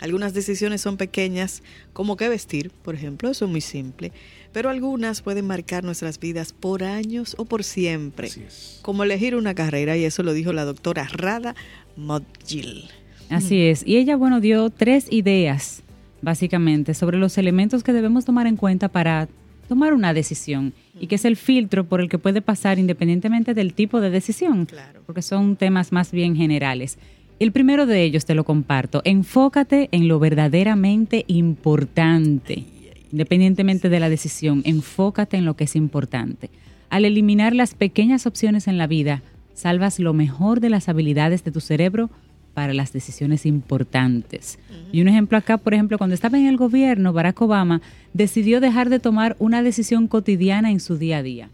Algunas 0.00 0.32
decisiones 0.32 0.80
son 0.80 0.96
pequeñas, 0.96 1.62
como 1.92 2.16
qué 2.16 2.28
vestir, 2.28 2.70
por 2.70 2.94
ejemplo, 2.94 3.30
eso 3.30 3.46
es 3.46 3.50
muy 3.50 3.60
simple, 3.60 4.12
pero 4.52 4.70
algunas 4.70 5.22
pueden 5.22 5.46
marcar 5.46 5.82
nuestras 5.82 6.20
vidas 6.20 6.52
por 6.52 6.84
años 6.84 7.34
o 7.38 7.46
por 7.46 7.64
siempre, 7.64 8.28
Así 8.28 8.44
es. 8.46 8.78
como 8.82 9.02
elegir 9.02 9.34
una 9.34 9.54
carrera, 9.54 9.96
y 9.96 10.04
eso 10.04 10.22
lo 10.22 10.34
dijo 10.34 10.52
la 10.52 10.64
doctora 10.64 11.08
Rada 11.10 11.56
Modgil. 11.96 12.84
Así 13.28 13.62
es. 13.62 13.84
Y 13.84 13.96
ella, 13.96 14.16
bueno, 14.16 14.40
dio 14.40 14.70
tres 14.70 15.06
ideas, 15.10 15.82
básicamente, 16.22 16.94
sobre 16.94 17.18
los 17.18 17.36
elementos 17.36 17.82
que 17.82 17.92
debemos 17.92 18.24
tomar 18.24 18.46
en 18.46 18.56
cuenta 18.56 18.88
para 18.88 19.28
tomar 19.68 19.94
una 19.94 20.12
decisión 20.14 20.72
y 21.00 21.06
que 21.06 21.14
es 21.16 21.24
el 21.24 21.36
filtro 21.36 21.84
por 21.84 22.00
el 22.00 22.08
que 22.08 22.18
puede 22.18 22.40
pasar 22.42 22.78
independientemente 22.78 23.54
del 23.54 23.74
tipo 23.74 24.00
de 24.00 24.10
decisión, 24.10 24.66
Claro. 24.66 25.02
porque 25.06 25.22
son 25.22 25.56
temas 25.56 25.92
más 25.92 26.10
bien 26.10 26.34
generales. 26.34 26.98
El 27.38 27.52
primero 27.52 27.86
de 27.86 28.02
ellos 28.02 28.24
te 28.24 28.34
lo 28.34 28.42
comparto. 28.44 29.00
Enfócate 29.04 29.88
en 29.92 30.08
lo 30.08 30.18
verdaderamente 30.18 31.24
importante. 31.28 32.64
Independientemente 33.12 33.88
de 33.88 34.00
la 34.00 34.08
decisión, 34.08 34.62
enfócate 34.64 35.36
en 35.36 35.44
lo 35.44 35.54
que 35.54 35.64
es 35.64 35.76
importante. 35.76 36.50
Al 36.90 37.04
eliminar 37.04 37.54
las 37.54 37.74
pequeñas 37.74 38.26
opciones 38.26 38.66
en 38.66 38.76
la 38.78 38.86
vida, 38.86 39.22
salvas 39.54 39.98
lo 39.98 40.12
mejor 40.14 40.60
de 40.60 40.70
las 40.70 40.88
habilidades 40.88 41.44
de 41.44 41.52
tu 41.52 41.60
cerebro 41.60 42.10
para 42.58 42.74
las 42.74 42.92
decisiones 42.92 43.46
importantes. 43.46 44.58
Y 44.90 45.00
un 45.00 45.06
ejemplo 45.06 45.38
acá, 45.38 45.58
por 45.58 45.74
ejemplo, 45.74 45.96
cuando 45.96 46.14
estaba 46.14 46.40
en 46.40 46.46
el 46.46 46.56
gobierno, 46.56 47.12
Barack 47.12 47.40
Obama 47.40 47.80
decidió 48.14 48.60
dejar 48.60 48.88
de 48.88 48.98
tomar 48.98 49.36
una 49.38 49.62
decisión 49.62 50.08
cotidiana 50.08 50.72
en 50.72 50.80
su 50.80 50.98
día 50.98 51.18
a 51.18 51.22
día. 51.22 51.50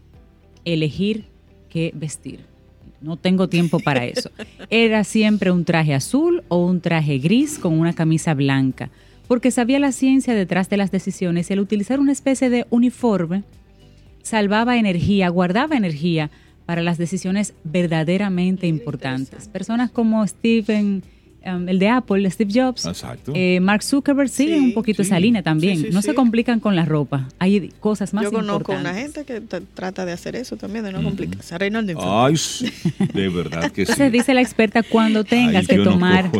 Elegir 0.63 1.25
qué 1.69 1.91
vestir. 1.93 2.39
No 3.01 3.17
tengo 3.17 3.47
tiempo 3.49 3.79
para 3.79 4.03
eso. 4.03 4.31
Era 4.71 5.03
siempre 5.03 5.51
un 5.51 5.63
traje 5.63 5.93
azul 5.93 6.43
o 6.47 6.65
un 6.65 6.81
traje 6.81 7.19
gris 7.19 7.59
con 7.59 7.79
una 7.79 7.93
camisa 7.93 8.33
blanca, 8.33 8.89
porque 9.27 9.51
sabía 9.51 9.77
la 9.77 9.91
ciencia 9.91 10.33
detrás 10.33 10.71
de 10.71 10.77
las 10.77 10.89
decisiones 10.89 11.51
y 11.51 11.53
al 11.53 11.59
utilizar 11.59 11.99
una 11.99 12.13
especie 12.13 12.49
de 12.49 12.65
uniforme, 12.71 13.43
salvaba 14.23 14.77
energía, 14.77 15.29
guardaba 15.29 15.77
energía 15.77 16.31
para 16.65 16.81
las 16.81 16.97
decisiones 16.97 17.53
verdaderamente 17.63 18.67
importantes. 18.67 19.47
Personas 19.47 19.91
como 19.91 20.25
Stephen, 20.25 21.03
um, 21.45 21.69
el 21.69 21.77
de 21.77 21.89
Apple, 21.89 22.27
Steve 22.31 22.51
Jobs, 22.53 22.85
Exacto. 22.87 23.33
eh, 23.35 23.59
Mark 23.61 23.83
Zuckerberg 23.83 24.29
siguen 24.29 24.59
Sí, 24.61 24.65
un 24.65 24.73
poquito 24.73 25.03
sí. 25.03 25.07
esa 25.09 25.19
línea 25.19 25.43
también. 25.43 25.77
Sí, 25.77 25.83
sí, 25.83 25.89
no 25.93 26.01
sí. 26.01 26.07
se 26.09 26.15
complican 26.15 26.59
con 26.59 26.75
la 26.75 26.85
ropa. 26.85 27.27
Hay 27.37 27.69
cosas 27.79 28.13
más 28.15 28.23
Yo 28.23 28.31
conozco 28.31 28.73
importantes. 28.73 28.91
una 28.91 28.99
gente 28.99 29.25
que 29.25 29.59
trata 29.75 30.05
de 30.05 30.13
hacer 30.13 30.35
eso 30.35 30.57
también, 30.57 30.83
de 30.85 30.91
no 30.91 31.03
complicarse. 31.03 31.55
Reinaldo. 31.57 31.93
Ay, 32.25 32.35
sí, 32.37 32.71
de 33.13 33.29
verdad 33.29 33.71
que 33.71 33.85
sí. 33.85 33.91
Entonces 33.91 34.11
dice 34.11 34.33
la 34.33 34.41
experta, 34.41 34.81
cuando 34.81 35.23
tengas 35.23 35.61
Ay, 35.61 35.67
que 35.67 35.77
no 35.77 35.83
tomar 35.91 36.31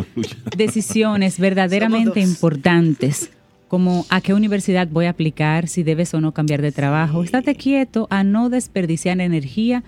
decisiones 0.56 1.38
verdaderamente 1.38 2.20
importantes, 2.20 3.30
como 3.68 4.06
a 4.10 4.20
qué 4.20 4.32
universidad 4.34 4.88
voy 4.88 5.06
a 5.06 5.10
aplicar, 5.10 5.68
si 5.68 5.82
debes 5.82 6.14
o 6.14 6.20
no 6.20 6.32
cambiar 6.32 6.62
de 6.62 6.72
trabajo, 6.72 7.22
estate 7.22 7.54
quieto 7.56 8.06
a 8.10 8.22
no 8.24 8.48
desperdiciar 8.48 9.20
energía 9.20 9.82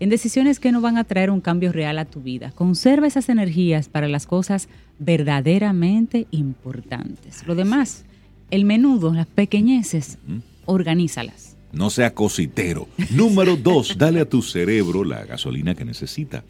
en 0.00 0.10
decisiones 0.10 0.60
que 0.60 0.72
no 0.72 0.80
van 0.80 0.98
a 0.98 1.04
traer 1.04 1.30
un 1.30 1.40
cambio 1.40 1.72
real 1.72 1.98
a 1.98 2.04
tu 2.04 2.20
vida. 2.20 2.52
Conserva 2.54 3.06
esas 3.06 3.28
energías 3.28 3.88
para 3.88 4.08
las 4.08 4.26
cosas 4.26 4.68
verdaderamente 4.98 6.26
importantes. 6.30 7.46
Lo 7.46 7.54
demás, 7.54 8.04
el 8.50 8.64
menudo, 8.64 9.12
las 9.12 9.26
pequeñeces, 9.26 10.18
organízalas. 10.66 11.56
No 11.72 11.90
sea 11.90 12.14
cositero. 12.14 12.88
Número 13.10 13.56
dos, 13.56 13.98
dale 13.98 14.20
a 14.20 14.28
tu 14.28 14.42
cerebro 14.42 15.04
la 15.04 15.24
gasolina 15.24 15.74
que 15.74 15.84
necesita. 15.84 16.44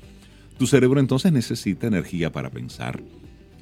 Tu 0.59 0.67
cerebro 0.67 1.01
entonces 1.01 1.33
necesita 1.33 1.87
energía 1.87 2.31
para 2.31 2.51
pensar, 2.51 3.03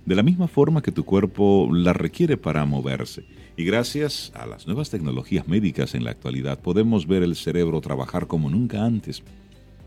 de 0.05 0.15
la 0.15 0.23
misma 0.23 0.49
forma 0.49 0.83
que 0.83 0.93
tu 0.93 1.05
cuerpo 1.05 1.71
la 1.73 1.93
requiere 1.93 2.37
para 2.37 2.65
moverse. 2.65 3.25
Y 3.57 3.65
gracias 3.65 4.33
a 4.35 4.47
las 4.47 4.67
nuevas 4.67 4.91
tecnologías 4.91 5.47
médicas 5.47 5.95
en 5.95 6.05
la 6.05 6.11
actualidad 6.11 6.59
podemos 6.59 7.07
ver 7.07 7.23
el 7.23 7.37
cerebro 7.37 7.81
trabajar 7.81 8.27
como 8.27 8.51
nunca 8.51 8.85
antes. 8.85 9.23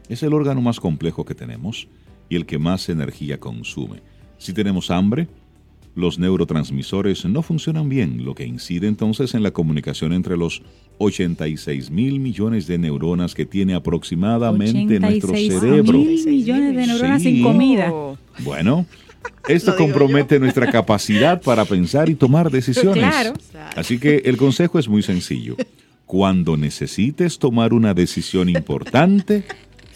Es 0.09 0.23
el 0.23 0.33
órgano 0.33 0.61
más 0.61 0.79
complejo 0.79 1.25
que 1.25 1.35
tenemos 1.35 1.87
y 2.29 2.35
el 2.35 2.45
que 2.45 2.57
más 2.59 2.89
energía 2.89 3.39
consume. 3.39 4.01
Si 4.37 4.53
tenemos 4.53 4.91
hambre, 4.91 5.27
los 5.95 6.19
neurotransmisores 6.19 7.25
no 7.25 7.41
funcionan 7.41 7.87
bien, 7.89 8.25
lo 8.25 8.35
que 8.35 8.45
incide 8.45 8.87
entonces 8.87 9.33
en 9.33 9.43
la 9.43 9.51
comunicación 9.51 10.11
entre 10.13 10.35
los 10.37 10.61
86 10.97 11.89
mil 11.89 12.19
millones 12.19 12.67
de 12.67 12.77
neuronas 12.77 13.33
que 13.33 13.45
tiene 13.45 13.73
aproximadamente 13.75 14.99
nuestro 14.99 15.31
86 15.31 15.53
cerebro. 15.61 15.97
mil 15.97 16.25
millones 16.25 16.75
de 16.75 16.87
neuronas 16.87 17.21
Sí. 17.21 17.35
sin 17.35 17.43
comida. 17.43 17.91
Bueno, 18.43 18.85
Esto 19.47 19.75
compromete 19.75 20.39
nuestra 20.39 20.71
capacidad 20.71 21.41
para 21.41 21.65
pensar 21.65 22.09
y 22.09 22.15
tomar 22.15 22.51
decisiones. 22.51 23.03
Claro. 23.03 23.33
Así 23.75 23.97
que 23.97 24.17
el 24.25 24.37
consejo 24.37 24.77
es 24.77 24.87
muy 24.87 25.01
sencillo. 25.01 25.55
Cuando 26.05 26.57
necesites 26.57 27.39
tomar 27.39 27.73
una 27.73 27.95
decisión 27.95 28.49
importante, 28.49 29.43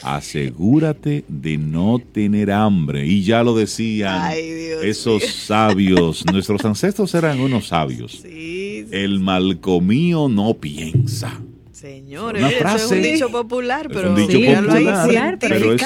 asegúrate 0.03 1.23
de 1.27 1.57
no 1.57 1.99
tener 1.99 2.51
hambre. 2.51 3.05
Y 3.05 3.23
ya 3.23 3.43
lo 3.43 3.55
decían 3.55 4.21
Ay, 4.21 4.51
Dios 4.51 4.83
esos 4.83 5.23
sabios. 5.25 6.23
Nuestros 6.31 6.63
ancestros 6.65 7.13
eran 7.15 7.39
unos 7.39 7.67
sabios. 7.67 8.19
Sí, 8.23 8.85
El 8.91 9.19
mal 9.19 9.59
comido 9.59 10.29
no 10.29 10.53
piensa. 10.55 11.39
señores, 11.71 12.41
Una 12.41 12.51
eso 12.75 12.75
es 12.75 12.91
un 12.91 13.01
dicho 13.01 13.29
popular, 13.29 13.87
es 13.89 13.95
pero 13.97 14.09
un 14.11 14.15
dicho 14.15 14.37
ahí 14.37 14.55
popular, 14.85 15.37
pero 15.39 15.73
es-. 15.73 15.81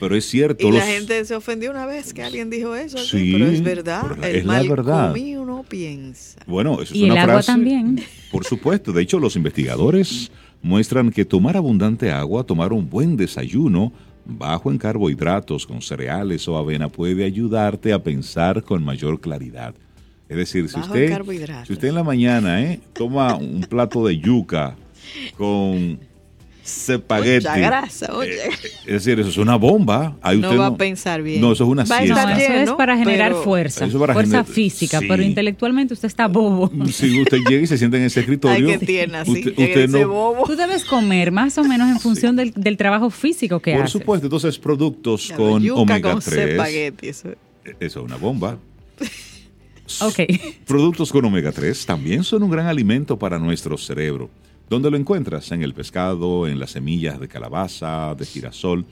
Pero 0.00 0.14
es 0.14 0.24
cierto. 0.26 0.68
Y 0.68 0.70
la 0.72 0.86
gente 0.86 1.24
se 1.24 1.34
ofendió 1.34 1.72
una 1.72 1.84
vez 1.84 2.14
que 2.14 2.22
alguien 2.22 2.50
dijo 2.50 2.76
eso, 2.76 2.98
Sí, 2.98 3.32
pero 3.32 3.46
es 3.46 3.62
verdad. 3.64 4.02
pero 4.08 4.24
el 4.28 4.36
es 4.36 4.44
la 4.46 4.52
mal 4.52 4.68
verdad. 4.68 5.08
comido 5.08 5.44
no 5.44 5.64
piensa. 5.64 6.38
Bueno, 6.46 6.74
eso 6.80 6.94
es 6.94 7.00
Y 7.00 7.04
el 7.06 7.10
una 7.12 7.22
agua 7.22 7.34
frase- 7.34 7.46
también. 7.46 8.00
Por 8.30 8.44
supuesto. 8.44 8.92
De 8.92 9.02
hecho, 9.02 9.18
los 9.18 9.34
investigadores 9.34 10.30
muestran 10.62 11.10
que 11.10 11.24
tomar 11.24 11.56
abundante 11.56 12.10
agua, 12.10 12.44
tomar 12.44 12.72
un 12.72 12.88
buen 12.88 13.16
desayuno, 13.16 13.92
bajo 14.24 14.70
en 14.70 14.78
carbohidratos, 14.78 15.66
con 15.66 15.80
cereales 15.80 16.46
o 16.48 16.56
avena, 16.56 16.88
puede 16.88 17.24
ayudarte 17.24 17.92
a 17.92 18.02
pensar 18.02 18.62
con 18.62 18.84
mayor 18.84 19.20
claridad. 19.20 19.74
Es 20.28 20.36
decir, 20.36 20.68
si 20.68 20.78
usted, 20.78 21.18
si 21.66 21.72
usted 21.72 21.88
en 21.88 21.94
la 21.94 22.04
mañana 22.04 22.62
eh, 22.62 22.80
toma 22.92 23.36
un 23.36 23.62
plato 23.62 24.06
de 24.06 24.18
yuca 24.18 24.76
con 25.38 25.98
espagueti, 26.68 27.46
Mucha 27.48 27.58
grasa, 27.58 28.12
oye. 28.14 28.34
eh, 28.46 28.50
es 28.86 29.04
decir, 29.04 29.18
eso 29.20 29.30
es 29.30 29.36
una 29.38 29.56
bomba. 29.56 30.16
Ahí 30.22 30.38
No 30.38 30.48
usted 30.48 30.60
va 30.60 30.66
a 30.66 30.76
pensar 30.76 31.22
bien. 31.22 31.40
No, 31.40 31.52
eso 31.52 31.64
es 31.64 31.70
una 31.70 31.84
Va 31.84 31.98
siesta. 31.98 32.22
Estar 32.22 32.40
eso 32.62 32.70
es 32.72 32.76
para 32.76 32.96
generar 32.96 33.32
pero- 33.32 33.42
fuerza, 33.42 33.84
Eso 33.86 33.98
para 33.98 34.12
fuerza 34.14 34.44
física, 34.44 35.00
sí. 35.00 35.06
pero 35.08 35.22
intelectualmente 35.22 35.94
usted 35.94 36.06
está 36.08 36.26
bobo. 36.28 36.70
Si 36.92 37.20
usted 37.20 37.38
llega 37.48 37.62
y 37.62 37.66
se 37.66 37.78
sienta 37.78 37.96
en 37.96 38.04
ese 38.04 38.20
escritorio, 38.20 38.68
Ay, 38.68 38.78
qué 38.78 38.86
tierna, 38.86 39.24
sí. 39.24 39.44
usted, 39.48 39.88
no, 39.88 40.08
bobo. 40.08 40.44
Tú 40.46 40.56
debes 40.56 40.84
comer 40.84 41.32
más 41.32 41.56
o 41.58 41.64
menos 41.64 41.88
en 41.88 41.98
función 42.00 42.36
del, 42.36 42.52
del 42.54 42.76
trabajo 42.76 43.10
físico 43.10 43.60
que 43.60 43.72
Por 43.72 43.82
haces. 43.82 43.92
supuesto, 43.92 44.26
entonces 44.26 44.58
productos 44.58 45.28
Ya, 45.28 45.36
con 45.36 45.62
yuca 45.62 45.80
omega 45.80 46.12
con 46.12 46.20
3. 46.20 46.48
espagueti, 46.50 47.08
eso. 47.08 47.28
Eso 47.64 47.76
es 47.80 47.96
una 47.96 48.16
bomba. 48.16 48.58
Ok. 50.02 50.20
Productos 50.66 51.10
con 51.10 51.24
omega 51.24 51.50
3 51.50 51.86
también 51.86 52.22
son 52.22 52.42
un 52.42 52.50
gran 52.50 52.66
alimento 52.66 53.18
para 53.18 53.38
nuestro 53.38 53.78
cerebro. 53.78 54.28
¿Dónde 54.68 54.90
lo 54.90 54.96
encuentras? 54.96 55.50
En 55.52 55.62
el 55.62 55.72
pescado, 55.72 56.46
en 56.46 56.58
las 56.58 56.72
semillas 56.72 57.18
de 57.18 57.28
calabaza, 57.28 58.14
de 58.14 58.26
girasol. 58.26 58.84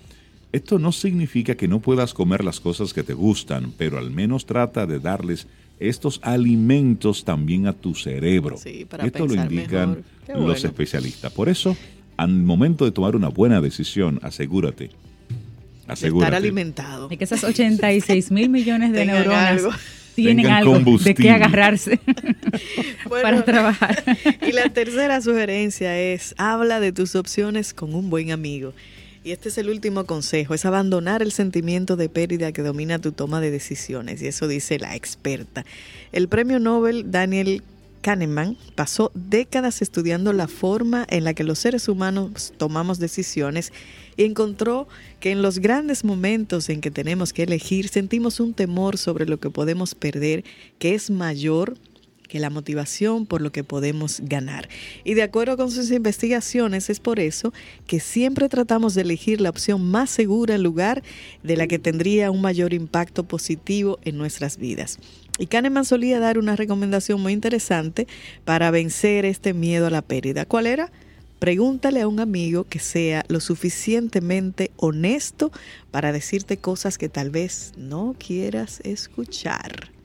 Esto 0.53 0.79
no 0.79 0.91
significa 0.93 1.55
que 1.55 1.69
no 1.69 1.81
puedas 1.81 2.15
comer 2.15 2.43
las 2.43 2.61
cosas 2.61 2.95
que 2.95 3.03
te 3.03 3.13
gustan, 3.13 3.73
pero 3.77 3.99
al 3.99 4.11
menos 4.11 4.47
trata 4.47 4.87
de 4.87 5.01
darles 5.01 5.47
estos 5.79 6.21
alimentos 6.23 7.25
también 7.25 7.67
a 7.67 7.75
tu 7.75 7.95
cerebro. 7.95 8.57
Sí, 8.57 8.87
para 8.89 9.05
Esto 9.05 9.27
lo 9.27 9.35
indican 9.35 10.03
los 10.35 10.65
especialistas. 10.65 11.31
Por 11.33 11.51
eso, 11.51 11.77
al 12.17 12.31
momento 12.31 12.87
de 12.87 12.93
tomar 12.93 13.15
una 13.15 13.29
buena 13.29 13.61
decisión, 13.61 14.19
asegúrate. 14.23 14.89
De 14.89 15.93
Asegúrate. 15.93 16.31
estar 16.31 16.43
alimentado. 16.43 17.09
De 17.09 17.17
que 17.17 17.25
esas 17.25 17.45
86 17.45 18.31
mil 18.31 18.49
millones 18.49 18.93
de 18.93 19.05
neuronas 19.05 19.51
algo. 19.51 19.71
Tienen 20.17 20.47
algo 20.47 20.79
de 20.99 21.15
qué 21.15 21.31
agarrarse 21.31 22.01
Bueno, 23.09 23.23
para 23.23 23.45
trabajar. 23.45 24.03
Y 24.47 24.53
la 24.53 24.69
tercera 24.71 25.21
sugerencia 25.21 25.99
es, 25.99 26.35
habla 26.39 26.81
de 26.81 26.93
tus 26.93 27.15
opciones 27.15 27.73
con 27.75 27.95
un 27.95 28.11
buen 28.11 28.33
amigo. 28.33 28.73
Y 29.23 29.33
este 29.33 29.49
es 29.49 29.59
el 29.59 29.69
último 29.69 30.07
consejo, 30.07 30.55
es 30.55 30.65
abandonar 30.65 31.21
el 31.21 31.33
sentimiento 31.33 31.97
de 31.97 32.09
pérdida 32.09 32.53
que 32.53 32.63
domina 32.63 32.99
tu 32.99 33.13
toma 33.13 33.41
de 33.41 33.51
decisiones. 33.51 34.23
Y 34.23 34.29
eso 34.29 34.49
dice 34.49 34.79
la 34.79 34.97
experta. 34.97 35.65
El 36.13 36.29
premio 36.29 36.59
Nobel 36.59 37.11
Daniel 37.11 37.63
Kahneman 38.07 38.57
pasó 38.77 39.11
décadas 39.17 39.83
estudiando 39.83 40.33
la 40.33 40.47
forma 40.47 41.05
en 41.11 41.25
la 41.25 41.35
que 41.35 41.43
los 41.43 41.59
seres 41.59 41.89
humanos 41.89 42.55
tomamos 42.57 43.01
decisiones 43.01 43.73
y 44.17 44.23
encontró 44.23 44.87
que 45.19 45.33
en 45.33 45.43
los 45.43 45.59
grandes 45.59 46.05
momentos 46.05 46.69
en 46.69 46.81
que 46.81 46.93
tenemos 46.93 47.33
que 47.33 47.43
elegir 47.43 47.89
sentimos 47.89 48.39
un 48.39 48.55
temor 48.55 48.97
sobre 48.97 49.27
lo 49.27 49.41
que 49.41 49.51
podemos 49.51 49.97
perder 49.97 50.45
que 50.79 50.95
es 50.95 51.11
mayor 51.11 51.79
que 52.29 52.41
la 52.41 52.51
motivación 52.51 53.27
por 53.27 53.41
lo 53.41 53.53
que 53.53 53.65
podemos 53.65 54.21
ganar. 54.25 54.69
Y 55.05 55.15
de 55.15 55.23
acuerdo 55.23 55.57
con 55.57 55.71
sus 55.71 55.91
investigaciones, 55.91 56.91
es 56.91 57.01
por 57.01 57.21
eso 57.21 57.53
que 57.87 58.01
siempre 58.01 58.49
tratamos 58.49 58.95
de 58.95 59.03
elegir 59.03 59.41
la 59.41 59.51
opción 59.51 59.85
más 59.91 60.11
segura 60.11 60.55
en 60.55 60.63
lugar 60.63 61.03
de 61.43 61.57
la 61.57 61.67
que 61.67 61.79
tendría 61.79 62.31
un 62.31 62.41
mayor 62.41 62.73
impacto 62.75 63.25
positivo 63.25 63.99
en 64.03 64.19
nuestras 64.19 64.57
vidas. 64.57 64.99
Y 65.39 65.47
Kahneman 65.47 65.85
solía 65.85 66.19
dar 66.19 66.39
una 66.39 66.57
recomendación 66.57 67.21
muy 67.21 67.33
interesante 67.33 68.07
para 68.45 68.71
vencer 68.71 69.25
este 69.25 69.53
miedo 69.53 69.87
a 69.87 69.91
la 69.91 70.03
pérdida. 70.03 70.47
¿Cuál 70.47 70.67
era? 70.67 70.91
Pregúntale 71.39 72.01
a 72.01 72.09
un 72.09 72.21
amigo 72.21 72.65
que 72.65 72.79
sea 72.79 73.25
lo 73.29 73.41
suficientemente 73.41 74.71
honesto 74.77 75.53
para 75.91 76.13
decirte 76.13 76.57
cosas 76.57 76.97
que 76.97 77.11
tal 77.11 77.31
vez 77.31 77.75
no 77.77 78.17
quieras 78.19 78.81
escuchar. 78.85 79.96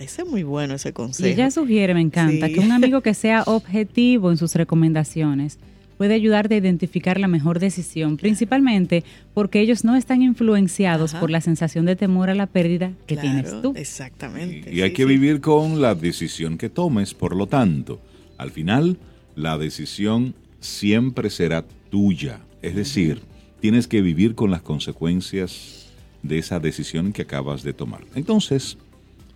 Ese 0.00 0.22
es 0.22 0.28
muy 0.28 0.42
bueno 0.42 0.74
ese 0.74 0.88
Y 0.88 0.92
consejo. 0.92 1.28
ella 1.28 1.50
sugiere, 1.50 1.94
me 1.94 2.00
encanta, 2.00 2.46
Sí. 2.48 2.54
que 2.54 2.60
un 2.60 2.72
amigo 2.72 3.00
que 3.02 3.14
sea 3.14 3.42
objetivo 3.46 4.30
en 4.30 4.36
sus 4.36 4.54
recomendaciones 4.54 5.58
puede 5.98 6.14
ayudarte 6.14 6.54
a 6.54 6.58
identificar 6.58 7.20
la 7.20 7.28
mejor 7.28 7.58
decisión, 7.60 8.16
principalmente 8.16 9.04
porque 9.34 9.60
ellos 9.60 9.84
no 9.84 9.96
están 9.96 10.22
influenciados 10.22 11.10
Ajá. 11.12 11.20
por 11.20 11.30
la 11.30 11.42
sensación 11.42 11.84
de 11.84 11.94
temor 11.94 12.30
a 12.30 12.34
la 12.34 12.46
pérdida 12.46 12.92
que 13.06 13.16
Claro, 13.16 13.28
tienes 13.42 13.62
tú. 13.62 13.74
Exactamente. 13.76 14.72
Y 14.74 14.80
hay 14.80 14.88
sí, 14.90 14.94
que 14.96 15.02
sí. 15.02 15.08
vivir 15.08 15.40
con 15.42 15.82
la 15.82 15.94
decisión 15.94 16.56
que 16.56 16.70
tomes, 16.70 17.12
por 17.12 17.36
lo 17.36 17.46
tanto, 17.46 18.00
al 18.38 18.50
final, 18.50 18.96
la 19.36 19.58
decisión 19.58 20.34
siempre 20.60 21.28
será 21.28 21.66
tuya. 21.90 22.40
Es 22.62 22.74
decir, 22.74 23.20
tienes 23.60 23.86
que 23.86 24.00
vivir 24.00 24.34
con 24.34 24.50
las 24.50 24.62
consecuencias 24.62 25.86
de 26.22 26.38
esa 26.38 26.60
decisión 26.60 27.12
que 27.12 27.22
acabas 27.22 27.62
de 27.62 27.72
tomar. 27.74 28.00
Entonces, 28.14 28.78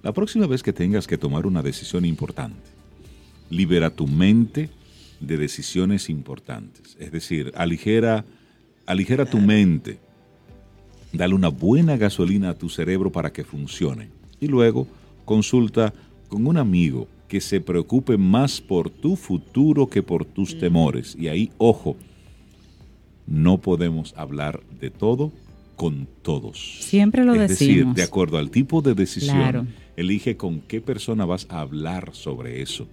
la 0.04 0.12
próxima 0.12 0.46
vez 0.46 0.62
que 0.62 0.74
tengas 0.74 1.06
que 1.06 1.16
tomar 1.16 1.46
una 1.46 1.62
decisión 1.62 2.04
importante, 2.04 2.60
libera 3.48 3.88
tu 3.88 4.06
mente 4.06 4.68
de 5.18 5.38
decisiones 5.38 6.10
importantes. 6.10 6.94
Es 7.00 7.10
decir, 7.10 7.52
aligera, 7.56 8.26
aligera 8.84 9.24
tu 9.24 9.38
mente. 9.38 9.98
Dale 11.10 11.34
una 11.34 11.48
buena 11.48 11.96
gasolina 11.96 12.50
a 12.50 12.54
tu 12.54 12.68
cerebro 12.68 13.10
para 13.10 13.32
que 13.32 13.44
funcione. 13.44 14.10
Y 14.40 14.46
luego 14.48 14.86
consulta 15.24 15.94
con 16.28 16.46
un 16.46 16.58
amigo 16.58 17.08
que 17.26 17.40
se 17.40 17.62
preocupe 17.62 18.18
más 18.18 18.60
por 18.60 18.90
tu 18.90 19.16
futuro 19.16 19.88
que 19.88 20.02
por 20.02 20.26
tus 20.26 20.58
temores. 20.58 21.16
Y 21.18 21.28
ahí, 21.28 21.50
ojo, 21.56 21.96
no 23.26 23.56
podemos 23.56 24.12
hablar 24.18 24.60
de 24.78 24.90
todo 24.90 25.32
con 25.76 26.06
todos. 26.22 26.78
Siempre 26.80 27.24
lo 27.24 27.34
es 27.34 27.48
decir, 27.48 27.68
decimos. 27.68 27.96
de 27.96 28.02
acuerdo 28.02 28.38
al 28.38 28.50
tipo 28.50 28.80
de 28.82 28.94
decisión, 28.94 29.36
Claro. 29.36 29.66
elige 29.96 30.36
con 30.36 30.60
qué 30.60 30.80
persona 30.80 31.24
vas 31.24 31.46
a 31.50 31.60
hablar 31.60 32.10
sobre 32.12 32.62
eso. 32.62 32.86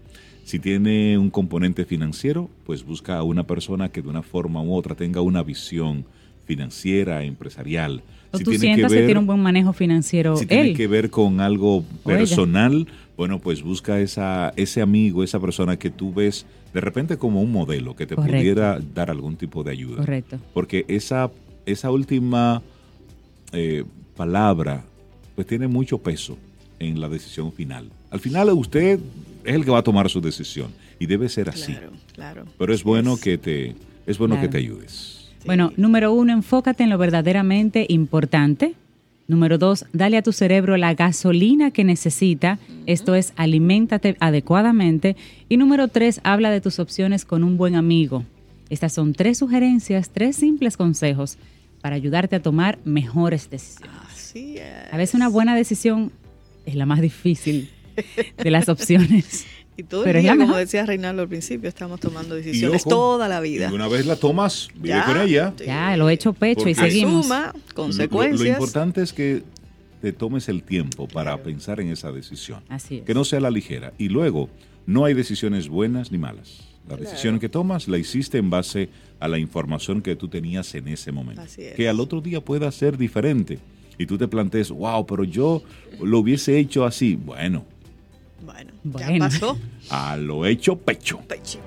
Si 0.44 0.60
tiene 0.60 1.17
un 1.17 1.30
componente 1.30 1.86
financiero, 1.86 2.50
pues 2.65 2.84
busca 2.84 3.17
a 3.17 3.24
una 3.24 3.44
persona 3.46 3.89
que 3.89 4.02
de 4.02 4.10
una 4.10 4.24
forma 4.24 4.62
u 4.63 4.74
otra 4.74 4.96
tenga 4.96 5.22
una 5.22 5.44
visión 5.44 6.06
financiera, 6.46 7.24
empresarial. 7.24 8.02
O 8.32 8.38
si 8.38 8.44
tú 8.44 8.50
tiene 8.52 8.65
que 8.67 8.74
sientas 8.74 8.91
que, 8.91 8.98
ver- 8.98 9.06
tiene 9.06 9.20
un 9.20 9.28
buen 9.28 9.39
manejo 9.39 9.74
financiero 9.74 10.36
si 10.38 10.46
tiene 10.46 10.74
que 10.74 10.88
ver 10.88 11.10
con 11.10 11.39
algo 11.39 11.84
personal, 12.04 12.88
bueno, 13.17 13.39
pues 13.39 13.62
busca 13.62 14.00
esa, 14.00 14.52
ese 14.56 14.82
amigo, 14.82 15.24
esa 15.24 15.39
persona 15.39 15.78
que 15.78 15.89
tú 15.89 16.13
ves 16.13 16.46
de 16.74 16.82
repente 16.82 17.17
como 17.17 17.41
un 17.41 17.52
modelo 17.52 17.96
que 17.96 18.08
te 18.08 18.15
Correcto. 18.15 18.38
pudiera 18.38 18.80
dar 18.96 19.12
algún 19.12 19.36
tipo 19.36 19.63
de 19.63 19.72
ayuda. 19.72 19.98
Correcto. 19.98 20.39
Porque 20.54 20.86
esa, 20.88 21.30
esa 21.65 21.91
última 21.91 22.62
eh, 23.54 23.84
palabra 24.15 24.84
pues 25.36 25.47
tiene 25.47 25.67
mucho 25.67 25.97
peso 25.97 26.38
en 26.80 27.00
la 27.00 27.10
decisión 27.10 27.52
final. 27.52 27.89
Al 28.10 28.19
final 28.19 28.50
usted 28.50 29.00
es 29.43 29.56
el 29.56 29.63
que 29.65 29.71
va 29.71 29.80
a 29.80 29.84
tomar 29.84 30.10
su 30.10 30.21
decisión 30.21 30.71
y 31.00 31.06
debe 31.06 31.30
ser 31.30 31.50
así. 31.50 31.74
Claro, 31.74 31.91
claro. 32.13 32.45
Pero 32.58 32.74
es 32.74 32.84
bueno 32.84 33.17
que 33.17 33.38
te 33.38 33.76
es 34.06 34.17
bueno 34.17 34.36
Claro. 34.36 34.47
que 34.47 34.52
te 34.52 34.58
ayudes. 34.58 35.30
Bueno, 35.45 35.71
número 35.78 36.12
uno, 36.13 36.34
enfócate 36.34 36.84
en 36.84 36.89
lo 36.89 36.97
verdaderamente 36.97 37.86
importante. 37.89 38.76
Número 39.28 39.58
dos, 39.58 39.86
dale 39.93 40.17
a 40.17 40.21
tu 40.24 40.34
cerebro 40.34 40.76
la 40.78 40.93
gasolina 40.93 41.71
que 41.71 41.84
necesita. 41.84 42.60
Esto 42.86 43.15
es, 43.15 43.32
aliméntate 43.38 44.17
adecuadamente. 44.19 45.15
Y 45.47 45.58
número 45.58 45.88
tres, 45.88 46.19
habla 46.24 46.52
de 46.52 46.60
tus 46.62 46.80
opciones 46.80 47.24
con 47.24 47.43
un 47.43 47.58
buen 47.58 47.76
amigo. 47.76 48.26
Estas 48.72 48.94
son 48.94 49.14
tres 49.14 49.38
sugerencias, 49.38 50.10
tres 50.10 50.38
simples 50.38 50.78
consejos 50.78 51.38
para 51.82 51.96
ayudarte 51.98 52.38
a 52.38 52.42
tomar 52.42 52.80
mejores 52.86 53.50
decisiones. 53.50 53.92
Así 54.10 54.58
es. 54.58 54.94
A 54.94 54.98
veces 54.98 55.14
una 55.16 55.28
buena 55.28 55.56
decisión 55.56 56.12
es 56.66 56.76
la 56.76 56.86
más 56.86 57.02
difícil 57.02 57.70
de 58.38 58.50
las 58.50 58.70
opciones. 58.76 59.46
Y 59.76 59.84
todo 59.84 60.04
pero 60.06 60.20
el 60.20 60.24
día, 60.24 60.38
como 60.38 60.56
decía 60.56 60.86
Reinaldo 60.86 61.24
al 61.24 61.28
principio, 61.28 61.68
estamos 61.68 62.00
tomando 62.00 62.38
Y 62.38 62.44
decisiones 62.44 62.82
ojo, 62.86 62.90
toda 62.90 63.28
la 63.28 63.42
vida. 63.42 63.70
Y 63.70 63.74
una 63.74 63.88
vez 63.90 64.06
la 64.06 64.16
tomas, 64.16 64.70
vive 64.76 64.90
Ya. 64.90 65.06
con 65.06 65.20
ella. 65.20 65.54
Ya, 65.66 65.98
lo 65.98 66.10
he 66.10 66.14
hecho 66.14 66.32
pecho 66.34 66.70
y 66.70 66.74
seguimos. 66.76 67.26
Asuma 67.26 67.54
Lo- 67.54 67.76
consecuencias. 67.76 68.40
Lo, 68.42 68.48
importante 68.48 69.02
es 69.02 69.12
que 69.12 69.44
te 70.02 70.14
tomes 70.14 70.48
el 70.50 70.64
tiempo 70.64 71.08
para 71.10 71.38
pensar 71.44 71.80
en 71.82 71.90
esa 71.90 72.12
decisión. 72.12 72.64
Así 72.70 72.98
es. 73.00 73.04
Que 73.04 73.14
no 73.14 73.24
sea 73.26 73.40
la 73.42 73.52
ligera. 73.52 73.92
Y 73.98 74.08
luego, 74.10 74.50
no 74.86 75.04
hay 75.06 75.14
decisiones 75.14 75.68
buenas 75.68 76.12
ni 76.12 76.18
malas. 76.18 76.62
La 76.89 76.98
decisión 76.98 77.39
que 77.39 77.48
tomas 77.50 77.88
la 77.88 77.98
hiciste 77.98 78.38
en 78.38 78.50
base 78.50 78.89
a 79.20 79.28
la 79.28 79.38
información 79.38 80.02
que 80.02 80.15
tú 80.15 80.28
tenías 80.28 80.74
en 80.76 80.88
ese 80.88 81.12
momento. 81.12 81.41
Así 81.41 81.62
es. 81.63 81.76
Que 81.76 81.88
al 81.88 82.00
otro 82.00 82.22
día 82.22 82.41
pueda 82.41 82.72
ser 82.72 82.98
diferente. 82.98 83.60
Y 83.98 84.06
tú 84.08 84.17
te 84.17 84.28
plantees, 84.28 84.72
wow, 84.72 85.06
pero 85.06 85.24
yo 85.24 85.62
lo 86.02 86.20
hubiese 86.20 86.58
hecho 86.58 86.86
así. 86.86 87.15
Bueno, 87.15 87.63
Bueno, 88.44 88.72
ya 88.84 89.08
Bueno. 89.10 89.20
pasó. 89.26 89.58
a 89.91 90.17
lo 90.17 90.46
hecho 90.48 90.76
pecho. 90.76 91.20
Pechito. 91.28 91.62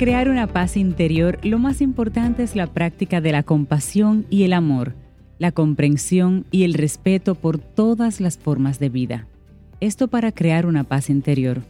Crear 0.00 0.30
una 0.30 0.46
paz 0.46 0.78
interior, 0.78 1.38
lo 1.42 1.58
más 1.58 1.82
importante 1.82 2.42
es 2.42 2.56
la 2.56 2.68
práctica 2.68 3.20
de 3.20 3.32
la 3.32 3.42
compasión 3.42 4.24
y 4.30 4.44
el 4.44 4.54
amor, 4.54 4.94
la 5.38 5.52
comprensión 5.52 6.46
y 6.50 6.62
el 6.62 6.72
respeto 6.72 7.34
por 7.34 7.58
todas 7.58 8.18
las 8.18 8.38
formas 8.38 8.78
de 8.78 8.88
vida. 8.88 9.26
Esto 9.78 10.08
para 10.08 10.32
crear 10.32 10.64
una 10.64 10.84
paz 10.84 11.10
interior. 11.10 11.60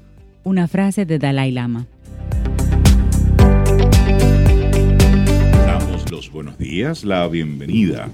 Una 0.45 0.69
frase 0.69 1.07
de 1.07 1.19
Dalai 1.19 1.51
Lama. 1.51 1.89
Damos 5.67 6.09
los 6.13 6.31
buenos 6.31 6.57
días, 6.57 7.03
la 7.03 7.27
bienvenida 7.27 8.11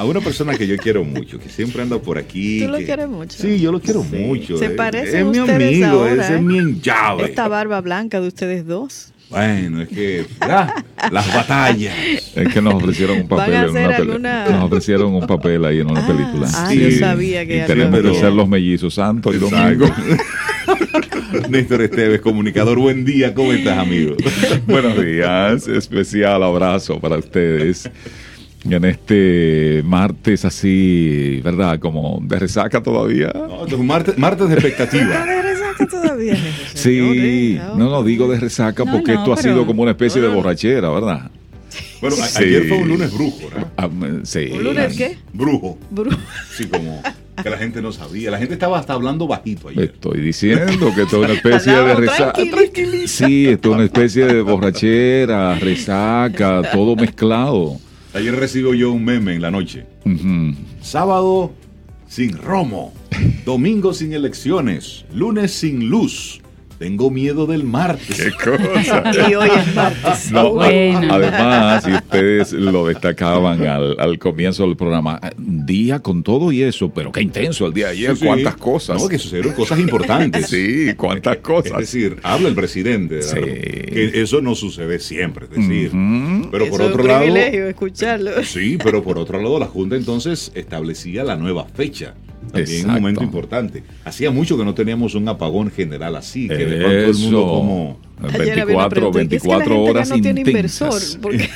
a 0.00 0.04
una 0.04 0.20
persona 0.20 0.56
que 0.56 0.66
yo 0.66 0.76
quiero 0.76 1.04
mucho, 1.04 1.38
que 1.38 1.48
siempre 1.48 1.82
anda 1.82 1.98
por 1.98 2.18
aquí. 2.18 2.60
¿Tú 2.64 2.68
lo 2.70 2.78
que- 2.78 2.84
quieres 2.84 3.08
mucho? 3.08 3.36
Sí, 3.40 3.60
yo 3.60 3.70
lo 3.72 3.80
quiero 3.80 4.02
mucho. 4.02 4.56
Se 4.58 4.66
Es- 4.66 4.70
parecen 4.72 5.20
Es 5.20 5.32
mi 5.32 5.40
ustedes 5.40 5.82
amigo, 5.82 6.00
ahora, 6.00 6.22
ese 6.24 6.32
¿eh? 6.32 6.36
es 6.36 6.42
mi 6.42 6.58
enllave. 6.58 7.24
Esta 7.24 7.48
barba 7.48 7.80
blanca 7.80 8.20
de 8.20 8.28
ustedes 8.28 8.66
dos. 8.66 9.10
Bueno, 9.30 9.82
es 9.82 9.88
que 9.88 10.26
las 10.40 11.34
batallas. 11.34 11.94
Es 12.36 12.48
que 12.52 12.60
nos 12.60 12.74
ofrecieron 12.74 13.22
un 13.22 13.28
¿Van 13.28 13.38
papel 13.38 13.54
a 13.54 13.62
en 13.64 13.70
una 13.70 13.96
alguna- 13.96 14.46
Nos 14.50 14.64
ofrecieron 14.64 15.14
un 15.14 15.26
papel 15.26 15.64
ahí 15.64 15.80
en 15.80 15.90
una 15.90 16.04
Ah, 16.04 16.06
película. 16.06 16.48
ah, 16.54 16.72
yo 16.74 16.90
sabía 16.98 17.46
que 17.46 17.58
y 17.58 17.66
tenemos 17.66 18.00
que 18.00 18.14
ser 18.14 18.32
los 18.32 18.48
mellizos 18.48 18.94
santo 18.94 19.32
y 19.34 19.38
domingo. 19.38 19.86
Néstor 21.48 21.82
Esteves, 21.82 22.20
comunicador, 22.20 22.78
buen 22.78 23.04
día, 23.04 23.34
¿cómo 23.34 23.52
estás, 23.52 23.78
amigo? 23.78 24.14
Buenos 24.66 25.02
días, 25.04 25.66
especial 25.68 26.42
abrazo 26.42 27.00
para 27.00 27.16
ustedes. 27.18 27.90
En 28.68 28.84
este 28.84 29.82
martes 29.84 30.44
así, 30.44 31.40
¿verdad? 31.44 31.78
Como 31.78 32.18
de 32.22 32.38
resaca 32.38 32.82
todavía. 32.82 33.30
No, 33.34 33.78
martes, 33.84 34.16
martes 34.16 34.48
de 34.48 34.54
expectativa. 34.54 35.24
¿De 35.26 35.42
resaca 35.42 35.86
todavía? 35.86 36.36
Sí, 36.72 37.58
no, 37.76 37.90
no 37.90 38.02
digo 38.02 38.26
de 38.28 38.40
resaca 38.40 38.84
No, 38.84 38.92
porque 38.92 39.12
no, 39.12 39.18
esto 39.20 39.32
ha 39.34 39.36
sido 39.36 39.66
como 39.66 39.82
una 39.82 39.90
especie 39.90 40.22
de 40.22 40.28
borrachera, 40.28 40.88
¿verdad? 40.88 41.30
Bueno, 42.00 42.16
a- 42.22 42.26
Sí. 42.26 42.44
ayer 42.44 42.68
fue 42.68 42.78
un 42.78 42.88
lunes 42.88 43.12
brujo, 43.12 43.40
¿no? 43.56 43.66
Ah, 43.76 43.88
sí. 44.22 44.48
¿Un 44.52 44.64
lunes 44.64 44.96
qué? 44.96 45.18
Brujo. 45.32 45.78
Bru- 45.92 46.16
Sí, 46.56 46.66
como 46.66 47.02
que 47.42 47.50
la 47.50 47.58
gente 47.58 47.82
no 47.82 47.92
sabía. 47.92 48.30
La 48.30 48.38
gente 48.38 48.54
estaba 48.54 48.78
hasta 48.78 48.92
hablando 48.92 49.26
bajito 49.26 49.68
ayer. 49.68 49.84
Estoy 49.84 50.20
diciendo 50.20 50.92
que 50.94 51.02
esto 51.02 51.18
es 51.22 51.24
una 51.30 51.34
especie 51.34 51.72
de 51.72 51.94
resaca. 51.96 52.32
Sí, 53.06 53.48
esto 53.48 53.70
es 53.70 53.74
una 53.74 53.84
especie 53.84 54.24
de 54.26 54.40
borrachera, 54.42 55.58
resaca, 55.58 56.62
todo 56.72 56.94
mezclado. 56.96 57.78
Ayer 58.14 58.36
recibo 58.36 58.74
yo 58.74 58.92
un 58.92 59.04
meme 59.04 59.34
en 59.34 59.42
la 59.42 59.50
noche. 59.50 59.86
Sábado 60.80 61.52
sin 62.06 62.38
romo. 62.38 62.94
Domingo 63.44 63.92
sin 63.92 64.12
elecciones. 64.12 65.04
Lunes 65.12 65.50
sin 65.52 65.88
luz. 65.88 66.40
Tengo 66.78 67.10
miedo 67.10 67.46
del 67.46 67.64
martes. 67.64 68.32
cosa? 68.34 69.04
Y 69.30 69.34
hoy 69.34 69.48
es 69.48 69.74
martes. 69.74 70.32
No, 70.32 70.54
Bueno. 70.54 71.12
a- 71.12 71.16
además, 71.16 71.88
y 71.88 71.92
ustedes 71.92 72.52
lo 72.52 72.86
destacaban 72.86 73.64
al, 73.66 73.96
al 73.98 74.18
comienzo 74.18 74.66
del 74.66 74.76
programa, 74.76 75.20
día 75.38 76.00
con 76.00 76.22
todo 76.22 76.50
y 76.52 76.62
eso, 76.62 76.90
pero 76.90 77.12
qué 77.12 77.22
intenso 77.22 77.66
el 77.66 77.72
día 77.74 77.86
de 77.86 77.92
ayer, 77.92 78.10
Sí, 78.14 78.20
sí. 78.20 78.26
cuántas 78.26 78.56
cosas. 78.56 79.00
No, 79.00 79.08
que 79.08 79.18
sucedieron 79.18 79.52
cosas 79.54 79.78
importantes. 79.78 80.48
Sí, 80.48 80.92
cuántas 80.96 81.36
Es 81.36 81.42
cosas. 81.42 81.78
decir, 81.78 82.16
habla 82.22 82.48
el 82.48 82.54
presidente. 82.54 83.22
Sí. 83.22 83.34
Que 83.36 84.10
eso 84.22 84.40
no 84.42 84.54
sucede 84.54 84.98
siempre. 84.98 85.44
Es 85.46 85.50
decir, 85.50 85.90
pero 86.50 86.66
por 86.68 86.80
Eso 86.80 86.88
otro 86.90 86.98
es 87.00 87.00
un 87.02 87.06
lado. 87.08 87.20
privilegio 87.22 87.68
escucharlo. 87.68 88.30
Sí, 88.44 88.78
pero 88.82 89.02
por 89.02 89.18
otro 89.18 89.40
lado, 89.40 89.58
la 89.58 89.66
Junta 89.66 89.96
entonces 89.96 90.50
establecía 90.54 91.22
la 91.24 91.36
nueva 91.36 91.66
fecha. 91.72 92.14
También 92.52 92.68
un 92.68 92.74
Exacto. 92.76 93.00
momento 93.00 93.22
importante. 93.24 93.82
Hacía 94.04 94.30
mucho 94.30 94.56
que 94.56 94.64
no 94.64 94.74
teníamos 94.74 95.14
un 95.14 95.28
apagón 95.28 95.70
general 95.70 96.16
así, 96.16 96.48
que 96.48 96.54
de 96.56 96.76
pronto 96.76 96.88
todo 96.88 97.10
el 97.10 97.16
mundo 97.16 97.42
como... 97.46 97.98
Ayer 98.22 98.60
había 98.60 98.76
una 98.76 98.88
24, 98.88 98.90
pregunta, 98.90 99.22
¿y 99.22 99.28
qué 99.28 99.36
es 99.36 99.42
que 99.42 99.48
la 99.48 99.58
24 99.58 99.64
gente 99.64 99.84
ya 99.84 99.90
horas 99.90 100.10
no 100.10 100.20
tiene 100.20 100.40
inversor? 100.42 100.86
intensas. 100.92 101.18
Porque, 101.22 101.48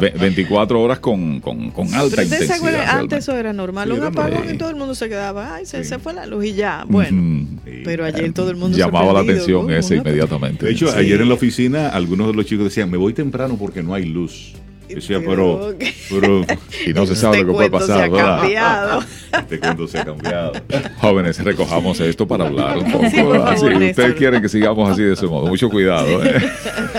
Ve- 0.00 0.12
24 0.18 0.80
horas 0.80 0.98
con, 1.00 1.40
con, 1.40 1.70
con 1.70 1.92
alta 1.94 2.16
pero 2.16 2.22
intensidad. 2.22 2.98
antes 2.98 3.18
eso 3.20 3.36
era 3.36 3.52
normal, 3.52 3.88
Sí, 3.90 3.96
un 3.98 4.02
apagón 4.04 4.54
y 4.54 4.58
todo 4.58 4.70
el 4.70 4.76
mundo 4.76 4.94
se 4.94 5.08
quedaba, 5.08 5.54
ay, 5.56 5.66
se, 5.66 5.82
Sí. 5.82 5.88
se 5.90 5.98
fue 5.98 6.12
la 6.14 6.24
luz 6.26 6.44
y 6.46 6.52
ya, 6.54 6.84
bueno. 6.88 7.46
Pero 7.84 8.04
ayer 8.04 8.32
todo 8.32 8.50
el 8.50 8.56
mundo 8.56 8.76
Llamaba 8.78 9.12
la 9.12 9.20
atención 9.20 9.70
ese 9.72 9.96
inmediatamente. 9.96 10.66
De 10.66 10.72
hecho, 10.72 10.86
Sí. 10.88 10.94
ayer 10.98 11.20
en 11.20 11.28
la 11.28 11.34
oficina, 11.34 11.88
algunos 11.88 12.28
de 12.28 12.34
los 12.34 12.46
chicos 12.46 12.64
decían, 12.64 12.90
me 12.90 12.96
voy 12.96 13.12
temprano 13.12 13.56
porque 13.58 13.82
no 13.82 13.94
hay 13.94 14.04
luz. 14.04 14.52
Decía, 14.94 15.20
pero... 15.24 15.74
Pero- 16.10 16.44
y 16.86 16.92
no 16.92 17.06
se 17.06 17.14
sabe 17.16 17.38
Este 17.38 17.46
lo 17.46 17.52
que 17.52 17.56
puede 17.56 17.70
cuento 17.70 17.86
se 17.86 17.92
pasar, 17.92 18.04
ha 18.04 18.08
¿verdad? 18.10 18.38
cambiado. 18.40 19.00
este 19.38 19.58
cuento 19.58 19.88
se 19.88 19.98
ha 19.98 20.04
cambiado. 20.04 20.52
Jóvenes, 20.98 21.42
recojamos 21.44 22.00
esto 22.00 22.26
para 22.28 22.46
hablar 22.46 22.78
un 22.78 22.92
poco. 22.92 23.04
Sí, 23.10 23.16
favor, 23.16 23.36
Sí, 23.58 23.64
Néstor. 23.66 23.82
ustedes 23.90 24.14
quieren 24.14 24.42
que 24.42 24.48
sigamos 24.48 24.90
así 24.90 25.02
de 25.02 25.12
ese 25.14 25.26
modo. 25.26 25.46
Mucho 25.46 25.68
cuidado. 25.70 26.22
¿eh? 26.24 26.40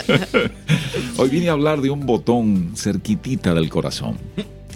Hoy 1.17 1.29
vine 1.29 1.49
a 1.49 1.53
hablar 1.53 1.81
de 1.81 1.89
un 1.89 2.05
botón 2.05 2.71
cerquitita 2.75 3.53
del 3.53 3.69
corazón. 3.69 4.17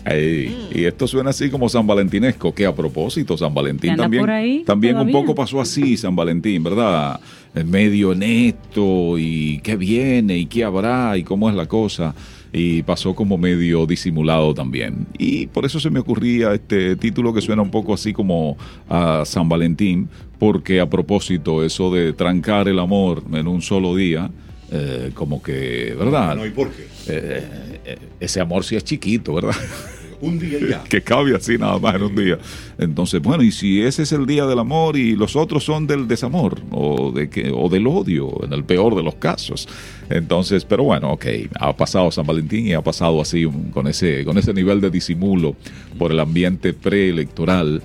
Ey, 0.05 0.69
Y 0.73 0.85
esto 0.85 1.05
suena 1.05 1.31
así 1.31 1.49
como 1.49 1.67
San 1.67 1.85
Valentinesco, 1.85 2.53
que 2.53 2.65
a 2.65 2.73
propósito, 2.73 3.37
San 3.37 3.53
Valentín 3.53 3.89
¿Que 3.89 3.91
anda 3.91 4.03
también, 4.03 4.29
ahí 4.29 4.63
también 4.65 4.97
un 4.97 5.11
poco 5.11 5.35
pasó 5.35 5.59
así, 5.59 5.97
San 5.97 6.15
Valentín, 6.15 6.63
¿verdad? 6.63 7.19
En 7.53 7.69
medio 7.69 8.15
neto 8.15 9.17
y 9.17 9.59
qué 9.63 9.75
viene 9.75 10.37
y 10.37 10.45
qué 10.45 10.63
habrá 10.63 11.17
y 11.17 11.23
cómo 11.23 11.49
es 11.49 11.55
la 11.55 11.65
cosa. 11.65 12.15
Y 12.51 12.83
pasó 12.83 13.13
como 13.13 13.37
medio 13.37 13.85
disimulado 13.85 14.53
también. 14.53 15.07
Y 15.17 15.47
por 15.47 15.65
eso 15.65 15.79
se 15.79 15.89
me 15.89 15.99
ocurría 15.99 16.53
este 16.53 16.95
título 16.95 17.33
que 17.33 17.41
suena 17.41 17.61
un 17.61 17.71
poco 17.71 17.93
así 17.93 18.13
como 18.13 18.57
a 18.89 19.23
San 19.25 19.49
Valentín, 19.49 20.09
porque 20.39 20.79
a 20.79 20.89
propósito, 20.89 21.63
eso 21.63 21.91
de 21.91 22.13
trancar 22.13 22.67
el 22.67 22.79
amor 22.79 23.23
en 23.33 23.47
un 23.47 23.61
solo 23.61 23.95
día, 23.95 24.29
eh, 24.71 25.11
como 25.13 25.41
que, 25.41 25.95
¿verdad? 25.97 26.35
No, 26.35 26.45
¿y 26.45 26.51
por 26.51 26.69
qué? 26.71 26.83
Eh, 27.07 27.79
eh, 27.85 27.97
ese 28.19 28.41
amor 28.41 28.63
sí 28.63 28.75
es 28.75 28.83
chiquito, 28.83 29.33
¿verdad? 29.33 29.55
Un 30.19 30.39
día 30.39 30.59
ya. 30.67 30.83
que 30.89 31.01
cabe 31.01 31.35
así 31.35 31.57
nada 31.57 31.77
más 31.79 31.95
en 31.95 32.03
un 32.03 32.15
día. 32.15 32.37
Entonces, 32.77 33.21
bueno, 33.21 33.43
y 33.43 33.51
si 33.51 33.81
ese 33.81 34.03
es 34.03 34.11
el 34.11 34.25
día 34.25 34.45
del 34.45 34.59
amor 34.59 34.97
y 34.97 35.15
los 35.15 35.35
otros 35.35 35.63
son 35.63 35.87
del 35.87 36.07
desamor 36.07 36.59
o, 36.71 37.11
de 37.11 37.29
que, 37.29 37.51
o 37.55 37.69
del 37.69 37.87
odio, 37.87 38.43
en 38.43 38.53
el 38.53 38.63
peor 38.63 38.95
de 38.95 39.03
los 39.03 39.15
casos. 39.15 39.67
Entonces, 40.09 40.65
pero 40.65 40.83
bueno, 40.83 41.11
ok, 41.11 41.25
ha 41.59 41.75
pasado 41.75 42.11
San 42.11 42.25
Valentín 42.25 42.67
y 42.67 42.73
ha 42.73 42.81
pasado 42.81 43.21
así 43.21 43.47
con, 43.73 43.87
ese, 43.87 44.25
con 44.25 44.37
ese 44.37 44.53
nivel 44.53 44.81
de 44.81 44.89
disimulo 44.89 45.55
por 45.97 46.11
el 46.11 46.19
ambiente 46.19 46.73
preelectoral. 46.73 47.81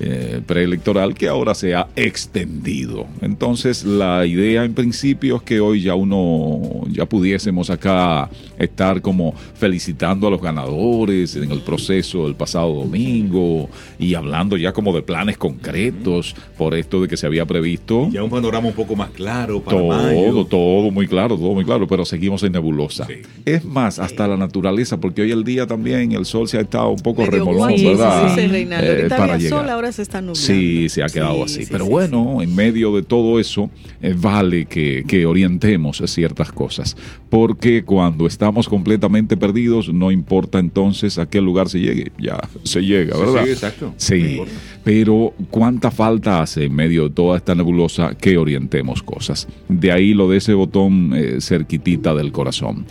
Eh, 0.00 0.40
preelectoral 0.46 1.14
que 1.14 1.28
ahora 1.28 1.54
se 1.54 1.74
ha 1.74 1.88
extendido. 1.96 3.06
Entonces 3.20 3.84
la 3.84 4.26
idea 4.26 4.64
en 4.64 4.74
principio 4.74 5.36
es 5.36 5.42
que 5.42 5.60
hoy 5.60 5.82
ya 5.82 5.94
uno, 5.94 6.82
ya 6.90 7.06
pudiésemos 7.06 7.70
acá 7.70 8.30
estar 8.58 9.02
como 9.02 9.34
felicitando 9.54 10.28
a 10.28 10.30
los 10.30 10.40
ganadores 10.40 11.36
en 11.36 11.50
el 11.50 11.60
proceso 11.60 12.24
del 12.24 12.34
pasado 12.34 12.74
domingo 12.74 13.68
y 13.98 14.14
hablando 14.14 14.56
ya 14.56 14.72
como 14.72 14.92
de 14.92 15.02
planes 15.02 15.36
concretos 15.36 16.34
por 16.56 16.74
esto 16.74 17.00
de 17.02 17.08
que 17.08 17.16
se 17.16 17.26
había 17.26 17.46
previsto. 17.46 18.08
Ya 18.10 18.22
un 18.22 18.30
panorama 18.30 18.68
un 18.68 18.74
poco 18.74 18.94
más 18.96 19.10
claro 19.10 19.60
para 19.60 19.78
Todo, 19.78 19.88
mayo. 19.88 20.44
todo 20.44 20.90
muy 20.90 21.06
claro, 21.06 21.36
todo 21.36 21.54
muy 21.54 21.64
claro, 21.64 21.86
pero 21.86 22.04
seguimos 22.04 22.42
en 22.42 22.52
nebulosa. 22.52 23.06
Sí. 23.06 23.14
Es 23.44 23.64
más, 23.64 23.98
hasta 23.98 24.26
la 24.28 24.36
naturaleza, 24.36 24.98
porque 24.98 25.22
hoy 25.22 25.32
el 25.32 25.44
día 25.44 25.66
también 25.66 26.12
el 26.12 26.24
sol 26.24 26.48
se 26.48 26.58
ha 26.58 26.60
estado 26.60 26.90
un 26.90 27.00
poco 27.00 27.26
remolón, 27.26 27.74
¿verdad? 27.82 28.34
sí, 28.34 28.48
sí. 28.48 28.68
Eh, 28.70 29.06
para 29.08 29.36
llegar. 29.38 29.60
sol, 29.60 29.70
ahora 29.70 29.87
ahora 29.88 29.92
se 29.92 30.02
está 30.02 30.20
nublando. 30.20 30.40
Sí, 30.40 30.88
se 30.88 31.02
ha 31.02 31.06
quedado 31.06 31.36
Sí, 31.36 31.42
así. 31.54 31.64
sí, 31.64 31.68
Pero 31.70 31.84
sí, 31.84 31.90
bueno, 31.90 32.42
en 32.42 32.54
medio 32.54 32.94
de 32.94 33.02
todo 33.02 33.40
eso, 33.40 33.70
eh, 34.02 34.14
vale 34.16 34.66
que, 34.66 35.04
que 35.06 35.26
orientemos 35.26 36.02
ciertas 36.06 36.52
cosas. 36.52 36.96
Porque 37.30 37.84
cuando 37.84 38.26
estamos 38.26 38.68
completamente 38.68 39.36
perdidos, 39.36 39.92
no 39.92 40.10
importa 40.10 40.58
entonces 40.58 41.18
a 41.18 41.28
qué 41.28 41.40
lugar 41.40 41.68
se 41.68 41.80
llegue. 41.80 42.12
Ya 42.18 42.38
se 42.62 42.80
llega, 42.82 43.16
¿verdad? 43.18 43.44
sí, 43.44 43.50
exacto. 43.50 43.94
Sí, 43.96 44.40
pero 44.84 45.34
¿cuánta 45.50 45.90
falta 45.90 46.40
hace 46.42 46.64
en 46.64 46.74
medio 46.74 47.04
de 47.08 47.10
toda 47.14 47.36
esta 47.36 47.54
nebulosa 47.54 48.14
que 48.14 48.38
orientemos 48.38 49.02
cosas? 49.02 49.48
De 49.68 49.92
ahí 49.92 50.14
lo 50.14 50.28
de 50.28 50.38
ese 50.38 50.54
botón 50.54 51.12
eh, 51.14 51.40
cerquitita 51.40 52.14
del 52.14 52.32
corazón. 52.32 52.86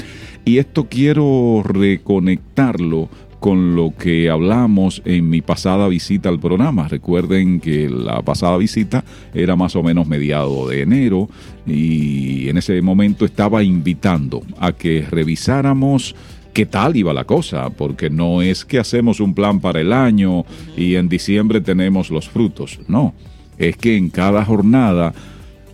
Y 0.45 0.59
esto 0.59 0.87
quiero 0.89 1.61
reconectarlo 1.63 3.09
con 3.47 3.77
lo 3.77 3.93
que 3.97 4.29
hablamos 4.29 5.01
en 5.05 5.29
mi 5.29 5.39
pasada 5.39 5.87
visita 5.87 6.27
al 6.27 6.37
programa. 6.37 6.89
Recuerden 6.89 7.61
que 7.61 7.87
la 7.87 8.21
pasada 8.21 8.57
visita 8.57 9.05
era 9.33 9.55
más 9.55 9.73
o 9.77 9.83
menos 9.83 10.05
mediado 10.05 10.67
de 10.67 10.81
enero 10.81 11.29
y 11.65 12.49
en 12.49 12.57
ese 12.57 12.81
momento 12.81 13.23
estaba 13.23 13.63
invitando 13.63 14.41
a 14.59 14.73
que 14.73 15.05
revisáramos 15.09 16.13
qué 16.51 16.65
tal 16.65 16.97
iba 16.97 17.13
la 17.13 17.23
cosa, 17.23 17.69
porque 17.69 18.09
no 18.09 18.41
es 18.41 18.65
que 18.65 18.79
hacemos 18.79 19.21
un 19.21 19.33
plan 19.33 19.61
para 19.61 19.79
el 19.79 19.93
año 19.93 20.43
y 20.75 20.95
en 20.95 21.07
diciembre 21.07 21.61
tenemos 21.61 22.09
los 22.09 22.27
frutos, 22.27 22.81
no, 22.89 23.13
es 23.57 23.77
que 23.77 23.95
en 23.95 24.09
cada 24.09 24.43
jornada 24.43 25.13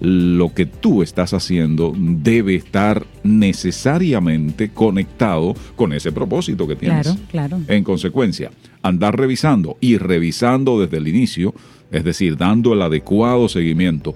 lo 0.03 0.53
que 0.53 0.65
tú 0.65 1.01
estás 1.01 1.33
haciendo 1.33 1.93
debe 1.97 2.55
estar 2.55 3.05
necesariamente 3.23 4.69
conectado 4.69 5.55
con 5.77 5.93
ese 5.93 6.11
propósito 6.11 6.67
que 6.67 6.75
tienes. 6.75 7.07
Claro, 7.07 7.19
claro. 7.57 7.59
En 7.69 7.85
consecuencia, 7.85 8.51
andar 8.81 9.17
revisando 9.17 9.77
y 9.79 9.97
revisando 9.97 10.77
desde 10.81 10.97
el 10.97 11.07
inicio, 11.07 11.53
es 11.89 12.03
decir, 12.03 12.35
dando 12.35 12.73
el 12.73 12.81
adecuado 12.81 13.47
seguimiento, 13.47 14.13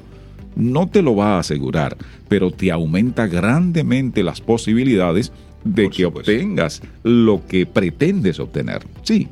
no 0.57 0.89
te 0.89 1.01
lo 1.01 1.15
va 1.15 1.37
a 1.37 1.39
asegurar, 1.39 1.95
pero 2.27 2.51
te 2.51 2.69
aumenta 2.69 3.25
grandemente 3.27 4.23
las 4.23 4.41
posibilidades 4.41 5.31
de 5.63 5.83
Por 5.83 5.93
que 5.93 6.03
supuesto. 6.03 6.31
obtengas 6.31 6.81
lo 7.03 7.45
que 7.47 7.65
pretendes 7.65 8.41
obtener. 8.41 8.85
Sí. 9.03 9.29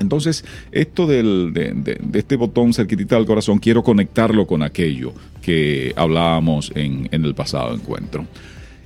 Entonces, 0.00 0.44
esto 0.72 1.06
del- 1.06 1.52
de, 1.54 1.72
de- 1.72 1.98
de 2.02 2.18
este 2.18 2.36
botón 2.36 2.72
cerquitita 2.74 3.16
del 3.16 3.26
corazón, 3.26 3.58
quiero 3.58 3.82
conectarlo 3.82 4.46
con 4.46 4.62
aquello 4.62 5.12
que 5.42 5.92
hablábamos 5.96 6.72
en, 6.74 7.08
en 7.12 7.24
el 7.24 7.34
pasado 7.34 7.74
encuentro. 7.74 8.26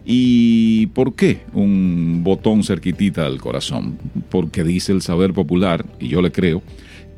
¿Y 0.04 0.86
por 0.88 1.14
qué 1.14 1.40
un 1.52 2.22
botón 2.24 2.64
cerquitita 2.64 3.24
del 3.24 3.38
corazón? 3.40 3.98
Porque 4.30 4.64
dice 4.64 4.92
el 4.92 5.02
saber 5.02 5.32
popular, 5.34 5.84
y 6.00 6.08
yo 6.08 6.22
le 6.22 6.32
creo, 6.32 6.62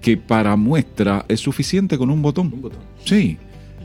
que 0.01 0.17
para 0.17 0.57
muestra 0.57 1.25
es 1.29 1.41
suficiente 1.41 1.99
con 1.99 2.11
un 2.11 2.21
botón. 2.23 2.51
Un 2.53 2.63
botón. 2.63 2.81
Sí. 3.05 3.37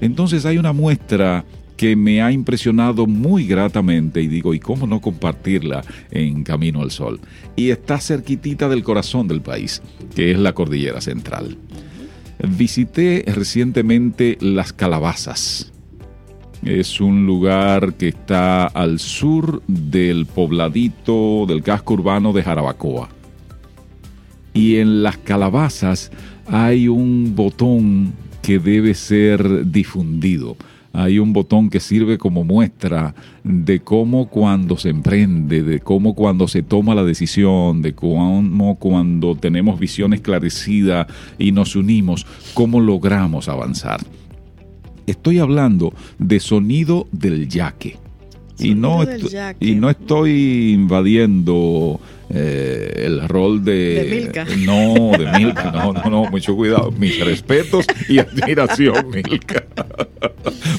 Entonces 0.01 0.45
hay 0.45 0.57
una 0.57 0.73
muestra 0.73 1.45
que 1.77 1.95
me 1.95 2.21
ha 2.21 2.31
impresionado 2.31 3.07
muy 3.07 3.45
gratamente 3.45 4.21
y 4.21 4.27
digo, 4.27 4.53
¿y 4.53 4.59
cómo 4.59 4.87
no 4.87 5.01
compartirla 5.01 5.83
en 6.11 6.43
Camino 6.43 6.81
al 6.81 6.91
Sol? 6.91 7.19
Y 7.55 7.69
está 7.69 7.99
cerquitita 7.99 8.69
del 8.69 8.83
corazón 8.83 9.27
del 9.27 9.41
país, 9.41 9.81
que 10.15 10.31
es 10.31 10.39
la 10.39 10.53
Cordillera 10.53 11.01
Central. 11.01 11.57
Visité 12.39 13.23
recientemente 13.27 14.37
Las 14.41 14.73
Calabazas. 14.73 15.71
Es 16.63 16.99
un 16.99 17.27
lugar 17.27 17.93
que 17.93 18.07
está 18.07 18.65
al 18.65 18.99
sur 18.99 19.61
del 19.67 20.25
pobladito 20.25 21.45
del 21.47 21.61
casco 21.61 21.93
urbano 21.93 22.33
de 22.33 22.41
Jarabacoa. 22.41 23.09
Y 24.53 24.77
en 24.77 25.03
las 25.03 25.17
calabazas 25.17 26.11
hay 26.47 26.87
un 26.87 27.35
botón 27.35 28.13
que 28.41 28.57
debe 28.57 28.93
ser 28.93 29.69
difundido. 29.69 30.55
Hay 30.97 31.19
un 31.19 31.33
botón 31.33 31.69
que 31.69 31.81
sirve 31.81 32.17
como 32.17 32.45
muestra 32.45 33.13
de 33.43 33.81
cómo 33.81 34.29
cuando 34.29 34.77
se 34.77 34.89
emprende, 34.89 35.61
de 35.61 35.81
cómo 35.81 36.15
cuando 36.15 36.47
se 36.47 36.63
toma 36.63 36.95
la 36.95 37.03
decisión, 37.03 37.81
de 37.81 37.93
cómo 37.93 38.77
cuando 38.79 39.35
tenemos 39.35 39.77
visión 39.77 40.13
esclarecida 40.13 41.05
y 41.37 41.51
nos 41.51 41.75
unimos, 41.75 42.25
cómo 42.53 42.79
logramos 42.79 43.49
avanzar. 43.49 43.99
Estoy 45.05 45.39
hablando 45.39 45.93
de 46.17 46.39
sonido 46.39 47.07
del 47.11 47.49
yaque. 47.49 47.97
Y 48.57 48.73
no, 48.73 49.03
yaque. 49.03 49.65
y 49.65 49.75
no 49.75 49.89
estoy 49.89 50.71
invadiendo 50.71 51.99
eh, 52.29 53.03
el 53.05 53.27
rol 53.27 53.63
de... 53.63 54.03
De 54.03 54.15
Milka. 54.15 54.45
No, 54.65 55.11
de 55.17 55.37
Milka, 55.37 55.71
no, 55.71 55.93
no, 55.93 56.09
no, 56.09 56.31
mucho 56.31 56.55
cuidado. 56.55 56.91
Mis 56.91 57.23
respetos 57.23 57.85
y 58.09 58.19
admiración, 58.19 59.09
Milka, 59.13 59.65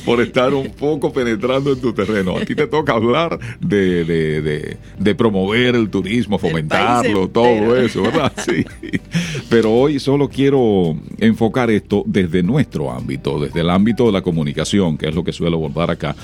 por 0.04 0.20
estar 0.20 0.52
un 0.54 0.70
poco 0.70 1.12
penetrando 1.12 1.72
en 1.72 1.80
tu 1.80 1.92
terreno. 1.92 2.36
A 2.36 2.44
ti 2.44 2.54
te 2.54 2.66
toca 2.66 2.92
hablar 2.92 3.38
de, 3.60 4.04
de, 4.04 4.42
de- 4.42 4.76
de 4.98 5.14
promover 5.14 5.74
el 5.74 5.88
turismo, 5.90 6.38
fomentarlo, 6.38 7.28
todo 7.28 7.76
eso, 7.76 8.02
¿verdad? 8.02 8.32
Sí. 8.46 8.64
Pero 9.48 9.72
hoy 9.72 9.98
solo 9.98 10.28
quiero 10.28 10.96
enfocar 11.18 11.70
esto 11.70 12.02
desde 12.06 12.42
nuestro 12.42 12.90
ámbito, 12.90 13.38
desde 13.40 13.60
el 13.60 13.70
ámbito 13.70 14.06
de 14.06 14.12
la 14.12 14.22
comunicación, 14.22 14.96
que 14.96 15.08
es 15.08 15.14
lo 15.14 15.24
que 15.24 15.32
suelo 15.32 15.56
abordar 15.56 15.90
acá. 15.90 16.14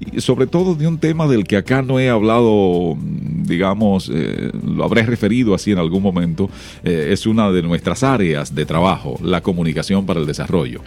Y 0.00 0.20
sobre 0.20 0.46
todo 0.46 0.74
de 0.74 0.86
un 0.86 0.98
tema 0.98 1.26
del 1.26 1.44
que 1.44 1.56
acá 1.56 1.82
no 1.82 1.98
he 1.98 2.08
hablado, 2.08 2.96
digamos, 2.98 4.10
eh, 4.12 4.50
lo 4.64 4.84
habré 4.84 5.02
referido 5.02 5.54
así 5.54 5.72
en 5.72 5.78
algún 5.78 6.02
momento, 6.02 6.48
eh, 6.84 7.08
es 7.10 7.26
una 7.26 7.50
de 7.50 7.62
nuestras 7.62 8.02
áreas 8.02 8.54
de 8.54 8.64
trabajo, 8.64 9.18
la 9.22 9.40
comunicación 9.40 10.06
para 10.06 10.20
el 10.20 10.26
desarrollo. 10.26 10.82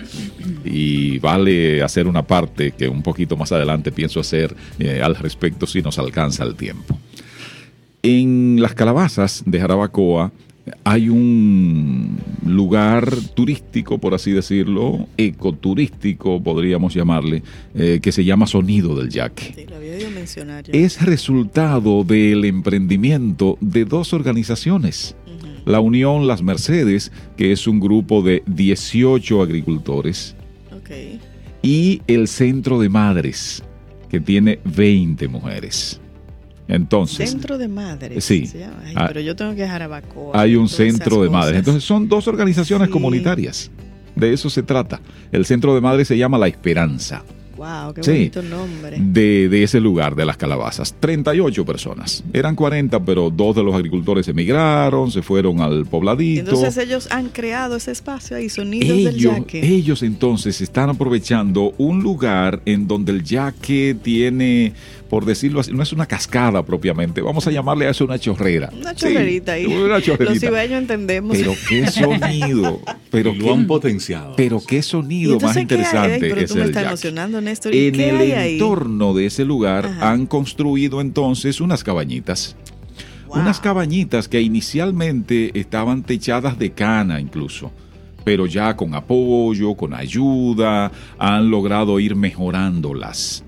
Y 0.63 1.19
vale 1.19 1.81
hacer 1.81 2.07
una 2.07 2.23
parte 2.23 2.71
que 2.71 2.87
un 2.87 3.01
poquito 3.01 3.35
más 3.35 3.51
adelante 3.51 3.91
pienso 3.91 4.19
hacer 4.19 4.55
eh, 4.79 5.01
al 5.03 5.15
respecto 5.15 5.67
si 5.67 5.81
nos 5.81 5.99
alcanza 5.99 6.43
el 6.43 6.55
tiempo. 6.55 6.97
En 8.03 8.61
las 8.61 8.73
calabazas 8.73 9.43
de 9.45 9.59
Jarabacoa 9.59 10.31
hay 10.83 11.09
un 11.09 12.19
lugar 12.45 13.15
turístico, 13.33 13.97
por 13.97 14.13
así 14.13 14.31
decirlo, 14.31 15.07
ecoturístico, 15.17 16.41
podríamos 16.41 16.93
llamarle, 16.93 17.43
eh, 17.75 17.99
que 18.01 18.11
se 18.11 18.23
llama 18.23 18.47
Sonido 18.47 18.95
del 18.95 19.09
Yaque. 19.09 19.53
Sí, 19.55 19.65
lo 19.69 19.77
había 19.77 19.93
oído 19.93 20.11
mencionar 20.11 20.63
ya. 20.63 20.73
Es 20.73 21.01
resultado 21.01 22.03
del 22.03 22.45
emprendimiento 22.45 23.57
de 23.61 23.85
dos 23.85 24.13
organizaciones. 24.13 25.15
La 25.65 25.79
Unión 25.79 26.25
Las 26.25 26.41
Mercedes, 26.41 27.11
que 27.37 27.51
es 27.51 27.67
un 27.67 27.79
grupo 27.79 28.23
de 28.23 28.41
18 28.47 29.43
agricultores, 29.43 30.35
y 31.61 32.01
el 32.07 32.27
Centro 32.27 32.79
de 32.79 32.89
Madres, 32.89 33.63
que 34.09 34.19
tiene 34.19 34.59
20 34.65 35.27
mujeres. 35.27 36.00
Entonces, 36.67 37.29
Centro 37.29 37.57
de 37.57 37.67
madres. 37.67 38.23
Sí. 38.23 38.49
Ay, 38.85 38.93
Ah, 38.95 39.05
pero 39.07 39.19
yo 39.19 39.35
tengo 39.35 39.51
que 39.51 39.61
dejar 39.61 39.81
a 39.81 39.85
Jarabacoa. 39.89 40.39
hay 40.39 40.55
un 40.55 40.69
centro 40.69 41.21
de 41.23 41.29
madres. 41.29 41.57
Entonces 41.57 41.83
son 41.83 42.07
dos 42.07 42.27
organizaciones 42.27 42.87
Sí. 42.87 42.91
comunitarias. 42.93 43.71
De 44.15 44.33
eso 44.33 44.49
se 44.49 44.63
trata. 44.63 44.99
El 45.31 45.45
centro 45.45 45.73
de 45.75 45.81
madres 45.81 46.07
se 46.07 46.17
llama 46.17 46.37
La 46.37 46.47
Esperanza. 46.47 47.23
Wow, 47.57 47.93
qué 47.93 48.01
Sí. 48.03 48.11
bonito 48.11 48.41
nombre. 48.41 48.97
De, 48.99 49.47
de 49.47 49.61
ese 49.63 49.79
lugar, 49.79 50.15
de 50.15 50.25
las 50.25 50.35
calabazas. 50.35 50.95
38 50.99 51.63
personas. 51.63 52.23
Eran 52.33 52.55
40, 52.55 53.05
pero 53.05 53.29
dos 53.29 53.55
de 53.55 53.63
los 53.63 53.75
agricultores 53.75 54.27
emigraron, 54.27 55.11
se 55.11 55.21
fueron 55.21 55.61
al 55.61 55.85
pobladito. 55.85 56.49
Entonces 56.49 56.75
ellos 56.77 57.07
han 57.11 57.29
creado 57.29 57.75
ese 57.75 57.91
espacio 57.91 58.35
ahí, 58.35 58.49
sonidos 58.49 58.87
del 58.89 59.15
ellos, 59.15 59.35
yaque. 59.37 59.59
ellos 59.75 60.01
entonces 60.01 60.59
están 60.59 60.89
aprovechando 60.89 61.73
un 61.77 62.01
lugar 62.01 62.61
en 62.65 62.87
donde 62.87 63.11
el 63.11 63.23
yaque 63.23 63.95
tiene, 64.01 64.73
por 65.11 65.25
decirlo 65.25 65.59
así, 65.59 65.73
no 65.73 65.83
es 65.83 65.91
una 65.91 66.05
cascada 66.05 66.63
propiamente, 66.65 67.21
vamos 67.21 67.45
a 67.45 67.51
llamarle 67.51 67.85
a 67.85 67.89
eso 67.89 68.05
una 68.05 68.17
chorrera. 68.17 68.69
Una 68.73 68.91
Sí, 68.91 69.07
chorrerita 69.07 69.51
ahí. 69.51 69.65
Una 69.65 69.95
Los 69.95 70.03
chorrerita. 70.05 70.39
cibaeños 70.47 70.79
entendemos. 70.81 71.37
Pero 71.37 71.53
qué 71.67 71.85
sonido, 71.91 72.79
pero 73.11 73.33
lo 73.33 73.53
han 73.53 73.61
qué, 73.63 73.67
potenciado. 73.67 74.35
pero 74.37 74.61
qué 74.65 74.77
¿Y 74.77 74.81
sonido 74.81 75.37
más 75.41 75.57
interesante 75.57 76.17
pero 76.21 76.39
es 76.39 76.49
tú 76.49 76.55
me 76.55 76.61
el 76.61 76.67
estás 76.69 76.83
yaque. 76.83 76.93
emocionando, 76.93 77.41
Néstor. 77.41 77.75
¿Y 77.75 77.87
En 77.87 77.93
qué 77.93 78.09
el 78.09 78.17
hay 78.21 78.31
ahí? 78.31 78.53
entorno 78.53 79.13
de 79.13 79.25
ese 79.25 79.43
lugar 79.43 79.85
Ajá. 79.85 80.11
han 80.11 80.25
construido 80.27 81.01
entonces 81.01 81.59
unas 81.59 81.83
cabañitas. 81.83 82.55
Wow. 83.27 83.41
Unas 83.41 83.59
cabañitas 83.59 84.29
que 84.29 84.39
inicialmente 84.41 85.51
estaban 85.59 86.03
techadas 86.03 86.57
de 86.57 86.71
cana 86.71 87.19
incluso, 87.19 87.69
pero 88.23 88.45
ya 88.45 88.77
con 88.77 88.95
apoyo, 88.95 89.75
con 89.75 89.93
ayuda, 89.93 90.89
han 91.19 91.51
logrado 91.51 91.99
ir 91.99 92.15
mejorándolas. 92.15 93.43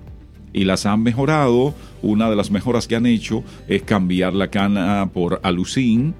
Y 0.54 0.64
las 0.64 0.86
han 0.86 1.02
mejorado. 1.02 1.74
Una 2.00 2.30
de 2.30 2.36
las 2.36 2.50
mejoras 2.50 2.88
que 2.88 2.96
han 2.96 3.04
hecho 3.04 3.44
es 3.68 3.82
cambiar 3.82 4.32
la 4.32 4.48
cana 4.48 5.10
por 5.12 5.40
alucín, 5.42 6.14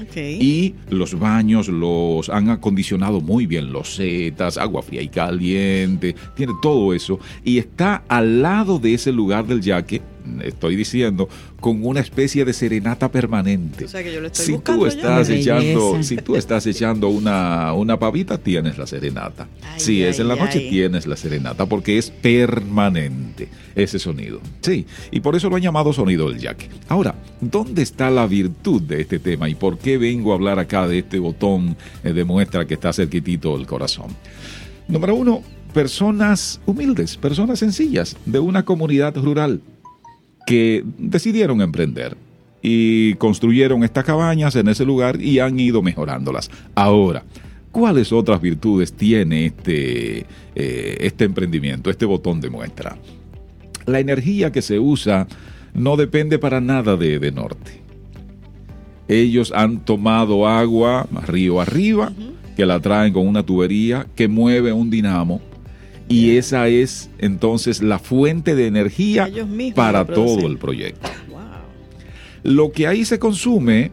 Ok. 0.00 0.16
y 0.16 0.74
los 0.88 1.18
baños 1.18 1.68
los 1.68 2.30
han 2.30 2.48
acondicionado 2.48 3.20
muy 3.20 3.44
bien, 3.46 3.70
losetas, 3.70 4.56
agua 4.56 4.82
fría 4.82 5.02
y 5.02 5.08
caliente, 5.08 6.14
tiene 6.34 6.54
todo 6.62 6.94
eso. 6.94 7.18
Y 7.44 7.58
está 7.58 8.02
al 8.08 8.40
lado 8.40 8.78
de 8.78 8.94
ese 8.94 9.12
lugar 9.12 9.46
del 9.46 9.60
yaque, 9.60 10.00
estoy 10.42 10.76
diciendo, 10.76 11.28
con 11.60 11.84
una 11.84 12.00
especie 12.00 12.44
de 12.44 12.52
serenata 12.52 13.10
permanente. 13.10 13.84
O 13.84 13.88
sea 13.88 14.02
que 14.02 14.12
yo 14.12 14.20
lo 14.20 14.28
estoy 14.28 14.46
si 14.46 14.52
buscando 14.52 14.82
tú 14.82 14.86
estás 14.86 15.28
echando, 15.28 16.02
si 16.02 16.16
tú 16.16 16.36
estás 16.36 16.66
echando 16.66 17.08
una, 17.08 17.72
una 17.72 17.98
pavita, 17.98 18.38
tienes 18.38 18.78
la 18.78 18.86
serenata. 18.86 19.48
Ay, 19.62 19.80
si 19.80 20.02
es 20.02 20.18
en 20.20 20.28
la 20.28 20.34
ay, 20.34 20.40
noche, 20.40 20.58
ay. 20.58 20.70
tienes 20.70 21.06
la 21.06 21.16
serenata, 21.16 21.66
porque 21.66 21.98
es 21.98 22.10
permanente 22.10 23.48
ese 23.74 23.98
sonido. 23.98 24.40
Sí, 24.60 24.86
y 25.10 25.20
por 25.20 25.36
eso 25.36 25.48
lo 25.48 25.56
han 25.56 25.62
llamado 25.62 25.92
sonido 25.92 26.28
del 26.28 26.38
jack. 26.38 26.68
Ahora, 26.88 27.14
¿dónde 27.40 27.82
está 27.82 28.10
la 28.10 28.26
virtud 28.26 28.82
de 28.82 29.00
este 29.00 29.18
tema 29.18 29.48
y 29.48 29.54
por 29.54 29.78
qué 29.78 29.98
vengo 29.98 30.32
a 30.32 30.34
hablar 30.34 30.58
acá 30.58 30.86
de 30.86 31.00
este 31.00 31.18
botón 31.18 31.76
eh, 32.02 32.12
de 32.12 32.24
muestra 32.24 32.66
que 32.66 32.74
está 32.74 32.92
cerquitito 32.92 33.56
del 33.56 33.66
corazón? 33.66 34.08
Número 34.88 35.14
uno, 35.14 35.42
personas 35.72 36.60
humildes, 36.66 37.16
personas 37.16 37.58
sencillas 37.58 38.16
de 38.26 38.38
una 38.38 38.64
comunidad 38.64 39.16
rural 39.16 39.60
que 40.46 40.84
decidieron 40.98 41.60
emprender 41.60 42.16
y 42.62 43.14
construyeron 43.14 43.84
estas 43.84 44.04
cabañas 44.04 44.56
en 44.56 44.68
ese 44.68 44.84
lugar 44.84 45.20
y 45.20 45.38
han 45.38 45.60
ido 45.60 45.82
mejorándolas. 45.82 46.50
Ahora, 46.74 47.22
¿cuáles 47.70 48.12
otras 48.12 48.40
virtudes 48.40 48.92
tiene 48.94 49.46
este, 49.46 50.26
eh, 50.54 50.96
este 51.00 51.24
emprendimiento, 51.24 51.90
este 51.90 52.06
botón 52.06 52.40
de 52.40 52.50
muestra? 52.50 52.96
La 53.86 54.00
energía 54.00 54.50
que 54.50 54.62
se 54.62 54.78
usa 54.78 55.26
no 55.74 55.96
depende 55.96 56.38
para 56.38 56.60
nada 56.60 56.96
de, 56.96 57.18
de 57.18 57.32
norte. 57.32 57.82
Ellos 59.08 59.52
han 59.54 59.84
tomado 59.84 60.48
agua 60.48 61.06
río 61.26 61.60
arriba, 61.60 62.12
que 62.56 62.64
la 62.64 62.80
traen 62.80 63.12
con 63.12 63.26
una 63.26 63.42
tubería 63.42 64.06
que 64.14 64.28
mueve 64.28 64.72
un 64.72 64.88
dinamo. 64.88 65.42
Y 66.08 66.36
esa 66.36 66.68
es 66.68 67.10
entonces 67.18 67.82
la 67.82 67.98
fuente 67.98 68.54
de 68.54 68.66
energía 68.66 69.28
para 69.74 70.04
todo 70.04 70.46
el 70.46 70.58
proyecto. 70.58 71.08
Wow. 71.30 71.40
Lo 72.42 72.72
que 72.72 72.86
ahí 72.86 73.04
se 73.04 73.18
consume 73.18 73.90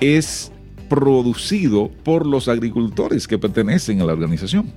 es 0.00 0.50
producido 0.88 1.90
por 2.04 2.26
los 2.26 2.48
agricultores 2.48 3.28
que 3.28 3.38
pertenecen 3.38 4.00
a 4.00 4.04
la 4.04 4.12
organización. 4.12 4.72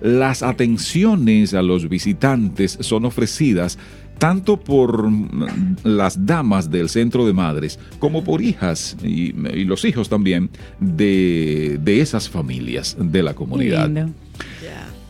Las 0.00 0.42
atenciones 0.42 1.52
a 1.52 1.62
los 1.62 1.88
visitantes 1.88 2.78
son 2.80 3.04
ofrecidas 3.04 3.78
tanto 4.18 4.58
por 4.58 5.10
mm, 5.10 5.76
las 5.84 6.26
damas 6.26 6.70
del 6.70 6.88
centro 6.88 7.26
de 7.26 7.32
madres 7.32 7.78
como 7.98 8.22
por 8.22 8.42
hijas 8.42 8.96
y, 9.02 9.34
y 9.54 9.64
los 9.64 9.84
hijos 9.84 10.08
también 10.08 10.50
de, 10.78 11.78
de 11.82 12.00
esas 12.00 12.28
familias 12.28 12.96
de 12.98 13.22
la 13.22 13.34
comunidad. 13.34 13.86
lindo. 13.86 14.12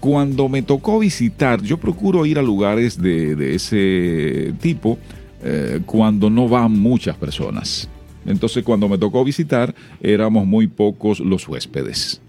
Cuando 0.01 0.49
me 0.49 0.63
tocó 0.63 0.99
visitar, 0.99 1.63
yo 1.63 1.79
procuro 1.79 2.25
ir 2.25 2.39
a 2.39 2.43
lugares 2.43 3.01
de, 3.01 3.37
de 3.37 3.55
ese 3.55 4.55
tipo 4.61 4.99
eh, 5.43 5.81
cuando 5.87 6.29
no 6.29 6.49
van 6.49 6.73
muchas 6.73 7.17
personas. 7.17 7.89
Entonces 8.27 8.63
cuando 8.63 8.89
me 8.89 8.99
tocó 8.99 9.25
visitar 9.25 9.75
éramos 10.01 10.47
muy 10.47 10.67
pocos 10.67 11.21
los 11.21 11.47
huéspedes. 11.49 12.21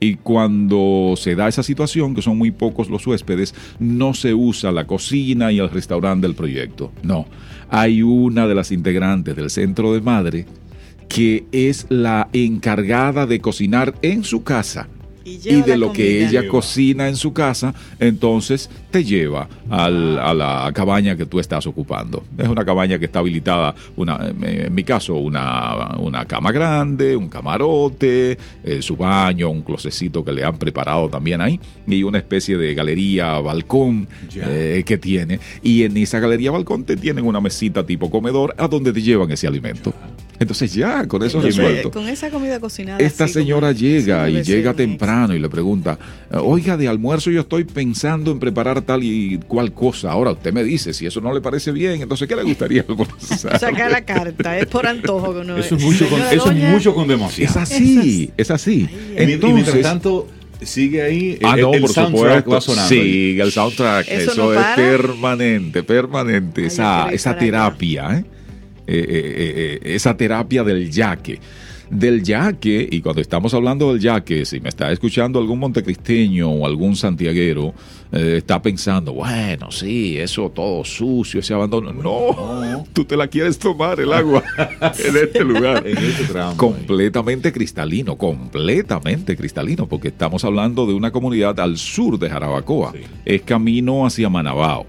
Y 0.00 0.16
cuando 0.16 1.14
se 1.16 1.36
da 1.36 1.46
esa 1.46 1.62
situación, 1.62 2.14
que 2.14 2.22
son 2.22 2.36
muy 2.36 2.50
pocos 2.50 2.90
los 2.90 3.06
huéspedes, 3.06 3.54
no 3.78 4.14
se 4.14 4.34
usa 4.34 4.72
la 4.72 4.86
cocina 4.86 5.52
y 5.52 5.60
el 5.60 5.70
restaurante 5.70 6.26
del 6.26 6.34
proyecto. 6.34 6.90
No, 7.04 7.26
hay 7.70 8.02
una 8.02 8.48
de 8.48 8.54
las 8.54 8.72
integrantes 8.72 9.36
del 9.36 9.48
centro 9.48 9.92
de 9.92 10.00
madre 10.00 10.46
que 11.08 11.44
es 11.52 11.86
la 11.90 12.28
encargada 12.32 13.26
de 13.26 13.40
cocinar 13.40 13.94
en 14.02 14.24
su 14.24 14.42
casa 14.42 14.88
Y, 15.24 15.62
de 15.62 15.76
lo 15.76 15.92
que 15.92 16.24
ella 16.26 16.48
cocina 16.48 17.08
en 17.08 17.16
su 17.16 17.32
casa, 17.32 17.74
entonces 18.00 18.68
te 18.90 19.04
lleva 19.04 19.48
al- 19.70 20.18
a 20.18 20.34
la 20.34 20.70
cabaña 20.74 21.16
que 21.16 21.26
tú 21.26 21.38
estás 21.40 21.66
ocupando. 21.66 22.24
Es 22.38 22.48
una 22.48 22.64
cabaña 22.64 22.98
que 22.98 23.04
está 23.06 23.20
habilitada, 23.20 23.74
una, 23.96 24.32
en 24.42 24.74
mi 24.74 24.84
caso, 24.84 25.14
una, 25.14 25.94
una 25.98 26.24
cama 26.26 26.50
grande, 26.52 27.16
un 27.16 27.28
camarote, 27.28 28.36
eh, 28.64 28.82
su 28.82 28.96
baño, 28.96 29.48
un 29.50 29.62
closecito 29.62 30.24
que 30.24 30.32
le 30.32 30.44
han 30.44 30.56
preparado 30.58 31.08
también 31.08 31.40
ahí, 31.40 31.60
y 31.86 32.02
una 32.02 32.18
especie 32.18 32.56
de 32.56 32.74
galería, 32.74 33.38
balcón 33.40 34.08
eh, 34.34 34.82
que 34.84 34.98
tiene. 34.98 35.38
Y 35.62 35.84
en 35.84 35.96
esa 35.96 36.18
galería, 36.20 36.50
balcón, 36.50 36.84
te 36.84 36.96
tienen 36.96 37.24
una 37.26 37.40
mesita 37.40 37.84
tipo 37.86 38.10
comedor 38.10 38.54
a 38.58 38.68
donde 38.68 38.92
te 38.92 39.00
llevan 39.02 39.30
ese 39.30 39.46
alimento. 39.46 39.92
Entonces 40.42 40.74
ya, 40.74 41.06
con 41.08 41.22
eso 41.22 41.38
Entonces, 41.38 41.56
resuelto. 41.56 41.90
Con 41.90 42.08
esa 42.08 42.30
comida 42.30 42.60
cocinada. 42.60 42.98
Esta 42.98 43.24
así 43.24 43.32
como- 43.34 43.42
señora 43.44 43.72
llega 43.72 44.28
y 44.28 44.42
llega 44.42 44.74
temprano 44.74 45.34
y 45.34 45.38
le 45.38 45.48
pregunta, 45.48 45.98
oiga, 46.30 46.76
de 46.76 46.88
almuerzo 46.88 47.30
yo 47.30 47.40
estoy 47.40 47.64
pensando 47.64 48.30
en 48.32 48.38
preparar 48.38 48.82
tal 48.82 49.02
y 49.04 49.38
cual 49.48 49.72
cosa. 49.72 50.10
Ahora 50.12 50.32
usted 50.32 50.52
me 50.52 50.62
dice, 50.64 50.92
si 50.92 51.06
eso 51.06 51.20
no 51.20 51.32
le 51.32 51.40
parece 51.40 51.72
bien, 51.72 52.02
entonces 52.02 52.28
¿qué 52.28 52.36
le 52.36 52.42
gustaría 52.42 52.84
almorzar? 52.88 53.58
Saca 53.58 53.88
la 53.88 54.04
carta, 54.04 54.58
es 54.58 54.66
por 54.66 54.86
antojo 54.86 55.32
que 55.34 55.40
uno 55.40 55.56
Eso 55.56 55.76
es 55.76 55.82
mucho 55.82 56.08
con, 56.08 56.20
eso 56.20 56.50
es 56.50 56.56
mucho 56.70 56.94
con 56.94 57.08
demasiado. 57.08 57.50
Es 57.50 57.56
así, 57.56 58.30
es 58.36 58.50
así. 58.50 58.88
Ay, 59.16 59.24
Y 59.24 59.26
mi- 59.26 59.32
y 59.32 59.36
mientras 59.38 59.48
Entonces, 59.76 59.82
tanto, 59.82 60.28
sigue 60.62 61.02
ahí 61.02 61.38
el, 61.40 61.46
Ah, 61.46 61.56
no, 61.56 61.72
el 61.74 61.80
por 61.80 61.92
soundtrack 61.92 62.44
supuesto. 62.44 62.50
va 62.50 62.60
sonando. 62.60 62.88
Sí, 62.88 63.38
el 63.40 63.50
soundtrack. 63.52 64.08
Eso 64.08 64.32
Eso, 64.32 64.44
no 64.44 64.52
es 64.52 64.58
para. 64.60 64.74
permanente, 64.76 65.82
permanente. 65.82 66.60
Ay, 66.62 66.66
esa 66.68 67.08
esa 67.10 67.36
terapia, 67.38 68.18
¿eh? 68.18 68.24
Eh, 68.24 68.41
eh, 68.86 69.06
eh, 69.08 69.80
eh, 69.84 69.94
esa 69.94 70.16
terapia 70.16 70.64
del 70.64 70.90
yaque. 70.90 71.40
Del 71.90 72.22
yaque, 72.22 72.88
y 72.90 73.02
cuando 73.02 73.20
estamos 73.20 73.52
hablando 73.52 73.92
del 73.92 74.00
yaque, 74.00 74.46
si 74.46 74.60
me 74.60 74.70
está 74.70 74.90
escuchando 74.90 75.38
algún 75.38 75.58
montecristeño 75.58 76.50
o 76.50 76.64
algún 76.64 76.96
santiaguero, 76.96 77.74
eh, 78.12 78.36
está 78.38 78.62
pensando, 78.62 79.12
bueno, 79.12 79.70
sí, 79.70 80.18
eso 80.18 80.50
todo 80.50 80.84
sucio, 80.84 81.40
ese 81.40 81.52
abandono. 81.52 81.92
No, 81.92 82.84
tú 82.94 83.04
te 83.04 83.16
la 83.16 83.26
quieres 83.26 83.58
tomar 83.58 84.00
el 84.00 84.12
agua 84.12 84.42
en 84.80 85.16
este 85.16 85.44
lugar. 85.44 85.86
En 85.86 85.98
este 85.98 86.24
tramo. 86.24 86.56
Completamente 86.56 87.52
cristalino, 87.52 88.16
completamente 88.16 89.36
cristalino, 89.36 89.86
porque 89.86 90.08
estamos 90.08 90.44
hablando 90.44 90.86
de 90.86 90.94
una 90.94 91.10
comunidad 91.10 91.60
al 91.60 91.76
sur 91.76 92.18
de 92.18 92.30
Jarabacoa. 92.30 92.92
Sí. 92.92 93.00
Es 93.26 93.42
camino 93.42 94.06
hacia 94.06 94.30
Manabao. 94.30 94.86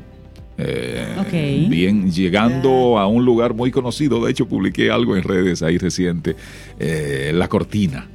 Eh, 0.57 1.15
Ok. 1.19 1.69
Bien, 1.69 2.11
llegando 2.11 2.97
a 2.99 3.07
un 3.07 3.25
lugar 3.25 3.53
muy 3.53 3.71
conocido, 3.71 4.23
de 4.23 4.31
hecho 4.31 4.47
publiqué 4.47 4.91
algo 4.91 5.15
en 5.17 5.23
redes 5.23 5.63
ahí 5.63 5.77
reciente, 5.77 6.35
eh, 6.79 7.31
La 7.33 7.47
Cortina. 7.47 8.07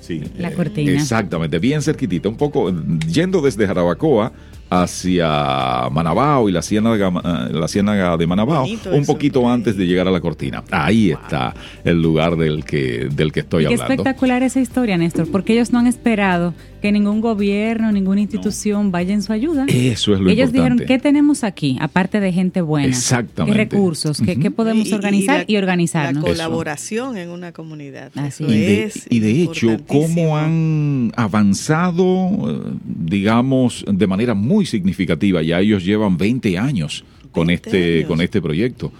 Sí. 0.00 0.20
La 0.36 0.48
Eh, 0.48 0.54
cortina. 0.54 0.90
Exactamente, 0.92 1.60
bien 1.60 1.80
cerquitita, 1.80 2.28
un 2.28 2.36
poco 2.36 2.72
yendo 3.06 3.40
desde 3.40 3.66
Jarabacoa 3.68 4.32
hacia 4.68 5.88
Manabao 5.92 6.48
y 6.48 6.52
la 6.52 6.60
ciénaga, 6.62 7.08
eh, 7.08 7.52
la 7.52 7.68
ciénaga 7.68 8.16
de 8.16 8.26
Manabao, 8.26 8.62
Bonito 8.62 8.90
un 8.90 9.02
eso. 9.02 9.12
poquito 9.12 9.48
antes 9.48 9.76
de 9.76 9.86
llegar 9.86 10.08
a 10.08 10.10
la 10.10 10.20
cortina. 10.20 10.64
Ahí 10.72 11.12
está 11.12 11.54
el 11.84 12.02
lugar 12.02 12.36
del 12.36 12.64
que, 12.64 13.08
del 13.14 13.30
que 13.32 13.40
estoy 13.40 13.64
Y 13.64 13.68
qué 13.68 13.74
hablando. 13.74 13.92
espectacular 13.94 14.42
esa 14.42 14.60
historia, 14.60 14.96
Néstor, 14.98 15.30
porque 15.30 15.52
ellos 15.52 15.72
no 15.72 15.78
han 15.78 15.86
esperado 15.86 16.52
que 16.82 16.92
ningún 16.92 17.20
gobierno, 17.22 17.90
ninguna 17.92 18.20
institución 18.20 18.90
vaya 18.90 19.14
en 19.14 19.22
su 19.22 19.32
ayuda. 19.32 19.64
Eso 19.68 20.12
es 20.14 20.20
lo 20.20 20.28
Ellos 20.28 20.48
importante. 20.50 20.74
dijeron, 20.74 20.78
¿qué 20.86 20.98
tenemos 20.98 21.44
aquí? 21.44 21.78
Aparte 21.80 22.20
de 22.20 22.32
gente 22.32 22.60
buena. 22.60 22.88
Exactamente. 22.88 23.56
¿Qué 23.56 23.64
recursos? 23.64 24.20
¿Qué, 24.20 24.38
qué 24.38 24.50
podemos 24.50 24.88
Y- 24.88 24.90
y- 24.90 24.94
organizar 24.94 25.44
y, 25.46 25.52
la- 25.54 25.58
organizarnos? 25.60 26.22
La 26.24 26.28
colaboración 26.30 27.16
en 27.16 27.30
una 27.30 27.52
comunidad. 27.52 28.10
Así 28.16 28.44
Eso 28.44 28.52
Y 28.52 28.58
de, 28.58 28.82
es 28.84 29.06
y 29.08 29.20
de 29.20 29.42
hecho, 29.42 29.76
cómo 29.86 30.36
han 30.36 31.12
avanzado, 31.16 32.30
eh, 32.50 32.76
digamos, 32.84 33.84
de 33.90 34.06
manera 34.06 34.34
muy 34.34 34.66
significativa. 34.66 35.42
Ya 35.42 35.60
ellos 35.60 35.84
llevan 35.84 36.16
20 36.16 36.58
años 36.58 37.04
con 37.30 37.46
20 37.46 37.68
este, 37.68 37.94
años. 37.98 38.08
con 38.08 38.20
este 38.20 38.42
proyecto. 38.42 38.92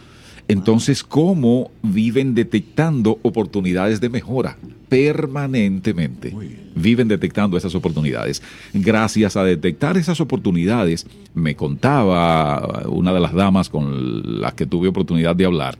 Entonces, 0.53 1.03
¿cómo 1.03 1.71
viven 1.83 2.35
detectando 2.35 3.19
oportunidades 3.23 4.03
de 4.03 4.11
mejora 4.11 4.59
permanentemente? 4.91 6.37
Viven 6.75 7.09
detectando 7.09 7.57
esas 7.57 7.75
oportunidades. 7.75 8.43
Gracias 8.75 9.38
a 9.38 9.45
detectar 9.45 9.97
esas 9.97 10.21
oportunidades, 10.21 11.07
me 11.35 11.57
contaba 11.57 12.85
una 12.87 13.15
de 13.15 13.21
las 13.21 13.33
damas 13.33 13.71
con 13.71 14.43
las 14.43 14.53
que 14.53 14.67
tuve 14.67 14.88
oportunidad 14.88 15.35
de 15.35 15.47
hablar, 15.47 15.79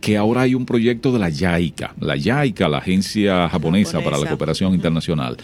que 0.00 0.16
ahora 0.16 0.40
hay 0.42 0.54
un 0.54 0.64
proyecto 0.64 1.12
de 1.12 1.18
la 1.18 1.30
JICA. 1.30 1.94
La 2.00 2.16
JICA, 2.16 2.70
la 2.70 2.78
Agencia 2.78 3.50
Japonesa, 3.50 3.98
para 3.98 4.12
la 4.12 4.12
Japonesa. 4.12 4.30
Cooperación 4.30 4.74
Internacional, 4.74 5.36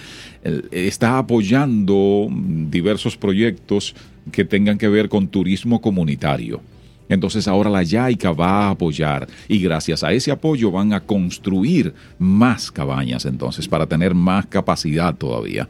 está 0.71 1.19
apoyando 1.19 2.27
diversos 2.31 3.19
proyectos 3.19 3.95
que 4.33 4.47
tengan 4.47 4.79
que 4.79 4.89
ver 4.89 5.11
con 5.11 5.29
turismo 5.29 5.83
comunitario. 5.83 6.63
Entonces 7.09 7.47
ahora 7.49 7.71
la 7.71 7.85
JICA 7.85 8.33
va 8.33 8.67
a 8.67 8.71
apoyar 8.71 9.27
y 9.49 9.59
gracias 9.61 10.03
a 10.05 10.13
ese 10.13 10.31
apoyo 10.31 10.71
van 10.71 10.93
a 10.93 11.01
construir 11.01 11.95
más 12.19 12.71
cabañas 12.73 13.25
entonces 13.27 13.69
para 13.69 13.87
tener 13.87 14.15
más 14.15 14.47
capacidad 14.47 15.15
todavía. 15.15 15.69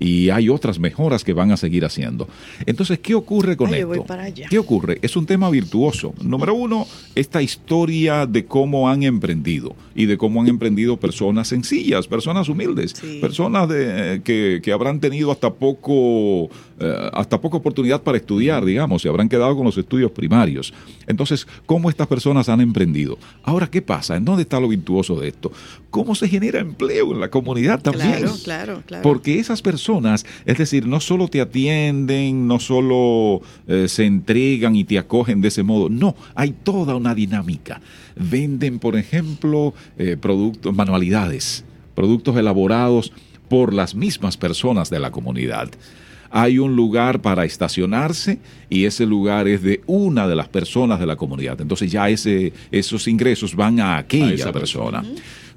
Y 0.00 0.28
hay 0.30 0.48
otras 0.48 0.80
mejoras 0.80 1.22
que 1.22 1.32
van 1.32 1.52
a 1.52 1.56
seguir 1.56 1.84
haciendo. 1.84 2.28
Entonces, 2.66 2.98
¿qué 2.98 3.14
ocurre 3.14 3.56
con 3.56 3.68
Ay, 3.72 3.80
yo 3.82 3.92
esto? 3.92 4.00
voy 4.00 4.06
para 4.08 4.24
allá. 4.24 4.48
¿Qué 4.50 4.58
ocurre? 4.58 4.98
Es 5.02 5.16
un 5.16 5.24
tema 5.24 5.48
virtuoso. 5.50 6.12
Número 6.20 6.52
uno, 6.52 6.84
esta 7.14 7.40
historia 7.40 8.26
de 8.26 8.44
cómo 8.44 8.88
han 8.90 9.04
emprendido 9.04 9.76
y 9.94 10.06
de 10.06 10.18
cómo 10.18 10.42
han 10.42 10.48
emprendido 10.48 10.98
personas 10.98 11.46
sencillas, 11.48 12.08
personas 12.08 12.48
humildes, 12.48 12.92
Sí. 13.00 13.18
personas 13.20 13.68
de, 13.68 14.20
que, 14.24 14.60
que 14.62 14.72
habrán 14.72 14.98
tenido 14.98 15.30
hasta 15.30 15.54
poco 15.54 16.50
eh, 16.84 17.10
hasta 17.14 17.40
poca 17.40 17.56
oportunidad 17.56 18.02
para 18.02 18.18
estudiar, 18.18 18.62
digamos, 18.62 19.00
se 19.00 19.08
habrán 19.08 19.28
quedado 19.28 19.56
con 19.56 19.64
los 19.64 19.78
estudios 19.78 20.10
primarios. 20.10 20.74
Entonces, 21.06 21.46
¿cómo 21.64 21.88
estas 21.88 22.06
personas 22.06 22.50
han 22.50 22.60
emprendido? 22.60 23.18
Ahora, 23.42 23.70
¿qué 23.70 23.80
pasa? 23.80 24.16
¿En 24.16 24.24
dónde 24.26 24.42
está 24.42 24.60
lo 24.60 24.68
virtuoso 24.68 25.18
de 25.18 25.28
esto? 25.28 25.50
¿Cómo 25.88 26.14
se 26.14 26.28
genera 26.28 26.60
empleo 26.60 27.12
en 27.12 27.20
la 27.20 27.30
comunidad 27.30 27.80
también? 27.80 28.18
Claro, 28.18 28.34
claro, 28.44 28.82
claro. 28.84 29.02
Porque 29.02 29.38
esas 29.38 29.62
personas, 29.62 30.26
es 30.44 30.58
decir, 30.58 30.86
no 30.86 31.00
solo 31.00 31.28
te 31.28 31.40
atienden, 31.40 32.46
no 32.46 32.60
solo 32.60 33.40
eh, 33.66 33.86
se 33.88 34.04
entregan 34.04 34.76
y 34.76 34.84
te 34.84 34.98
acogen 34.98 35.40
de 35.40 35.48
ese 35.48 35.62
modo, 35.62 35.88
no, 35.88 36.14
hay 36.34 36.50
toda 36.50 36.96
una 36.96 37.14
dinámica. 37.14 37.80
Venden, 38.16 38.78
por 38.78 38.96
ejemplo, 38.96 39.72
eh, 39.96 40.18
productos, 40.20 40.74
manualidades, 40.74 41.64
productos 41.94 42.36
elaborados 42.36 43.10
por 43.48 43.72
las 43.72 43.94
mismas 43.94 44.36
personas 44.36 44.90
de 44.90 44.98
la 44.98 45.10
comunidad. 45.10 45.70
Hay 46.36 46.58
un 46.58 46.74
lugar 46.74 47.22
para 47.22 47.44
estacionarse 47.44 48.40
y 48.68 48.86
ese 48.86 49.06
lugar 49.06 49.46
es 49.46 49.62
de 49.62 49.82
una 49.86 50.26
de 50.26 50.34
las 50.34 50.48
personas 50.48 50.98
de 50.98 51.06
la 51.06 51.14
comunidad. 51.14 51.60
Entonces 51.60 51.92
ya 51.92 52.08
ese, 52.08 52.52
esos 52.72 53.06
ingresos 53.06 53.54
van 53.54 53.78
a 53.78 53.98
aquella 53.98 54.34
esa 54.34 54.50
persona. 54.50 55.04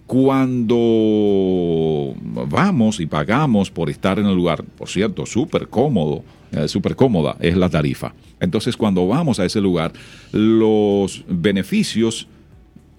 Cuando 0.06 2.14
vamos 2.48 3.00
y 3.00 3.08
pagamos 3.08 3.72
por 3.72 3.90
estar 3.90 4.20
en 4.20 4.28
el 4.28 4.36
lugar, 4.36 4.64
por 4.64 4.88
cierto, 4.88 5.26
súper 5.26 5.68
cómodo, 5.68 6.24
eh, 6.52 6.68
súper 6.68 6.96
cómoda 6.96 7.38
es 7.40 7.58
la 7.58 7.70
tarifa. 7.70 8.14
Entonces, 8.40 8.78
cuando 8.78 9.08
vamos 9.08 9.40
a 9.40 9.46
ese 9.46 9.60
lugar, 9.60 9.94
los 10.32 11.26
beneficios 11.28 12.28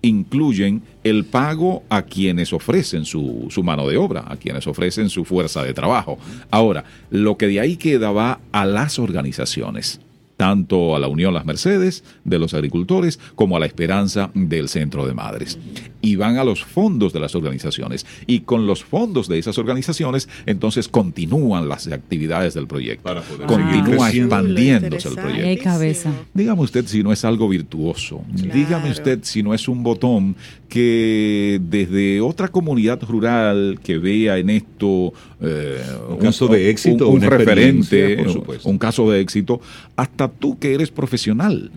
incluyen 0.02 0.82
el 1.04 1.24
pago 1.24 1.82
a 1.88 2.02
quienes 2.02 2.52
ofrecen 2.52 3.04
su, 3.04 3.46
su 3.50 3.62
mano 3.62 3.86
de 3.86 3.96
obra, 3.96 4.24
a 4.26 4.36
quienes 4.36 4.66
ofrecen 4.66 5.08
su 5.10 5.24
fuerza 5.24 5.62
de 5.62 5.74
trabajo. 5.74 6.18
Ahora, 6.50 6.84
lo 7.10 7.36
que 7.36 7.48
de 7.48 7.60
ahí 7.60 7.76
queda 7.76 8.10
va 8.10 8.40
a 8.52 8.64
las 8.66 8.98
organizaciones 8.98 10.00
tanto 10.38 10.94
a 10.94 11.00
la 11.00 11.08
Unión 11.08 11.34
Las 11.34 11.44
Mercedes 11.44 12.04
de 12.24 12.38
los 12.38 12.54
agricultores 12.54 13.18
como 13.34 13.56
a 13.56 13.60
la 13.60 13.66
Esperanza 13.66 14.30
del 14.34 14.68
Centro 14.68 15.04
de 15.04 15.12
Madres. 15.12 15.58
Y 16.00 16.14
van 16.14 16.38
a 16.38 16.44
los 16.44 16.64
fondos 16.64 17.12
de 17.12 17.18
las 17.18 17.34
organizaciones. 17.34 18.06
Y 18.28 18.40
con 18.40 18.68
los 18.68 18.84
fondos 18.84 19.26
de 19.26 19.36
esas 19.38 19.58
organizaciones, 19.58 20.28
entonces 20.46 20.86
continúan 20.86 21.68
las 21.68 21.88
actividades 21.88 22.54
del 22.54 22.68
proyecto. 22.68 23.02
Para 23.02 23.20
poder 23.22 23.48
Continúa 23.48 24.10
expandiéndose 24.10 25.08
el 25.08 25.14
proyecto. 25.16 25.48
Ay, 25.48 25.56
cabeza. 25.56 26.12
Dígame 26.32 26.62
usted 26.62 26.86
si 26.86 27.02
no 27.02 27.12
es 27.12 27.24
algo 27.24 27.48
virtuoso. 27.48 28.22
Claro. 28.36 28.54
Dígame 28.54 28.90
usted 28.92 29.18
si 29.22 29.42
no 29.42 29.54
es 29.54 29.66
un 29.66 29.82
botón 29.82 30.36
que 30.68 31.60
desde 31.62 32.20
otra 32.20 32.48
comunidad 32.48 33.02
rural 33.02 33.80
que 33.82 33.98
vea 33.98 34.38
en 34.38 34.50
esto 34.50 35.12
eh, 35.40 35.82
Un 36.10 36.18
caso 36.18 36.46
de 36.46 36.70
éxito, 36.70 37.08
un, 37.08 37.16
un 37.16 37.20
referente, 37.22 37.78
experiencia, 37.80 38.24
por 38.24 38.32
supuesto. 38.32 38.68
un 38.68 38.78
caso 38.78 39.10
de 39.10 39.20
éxito, 39.20 39.60
hasta 39.96 40.27
tú 40.30 40.58
que 40.58 40.74
eres 40.74 40.90
profesional. 40.90 41.70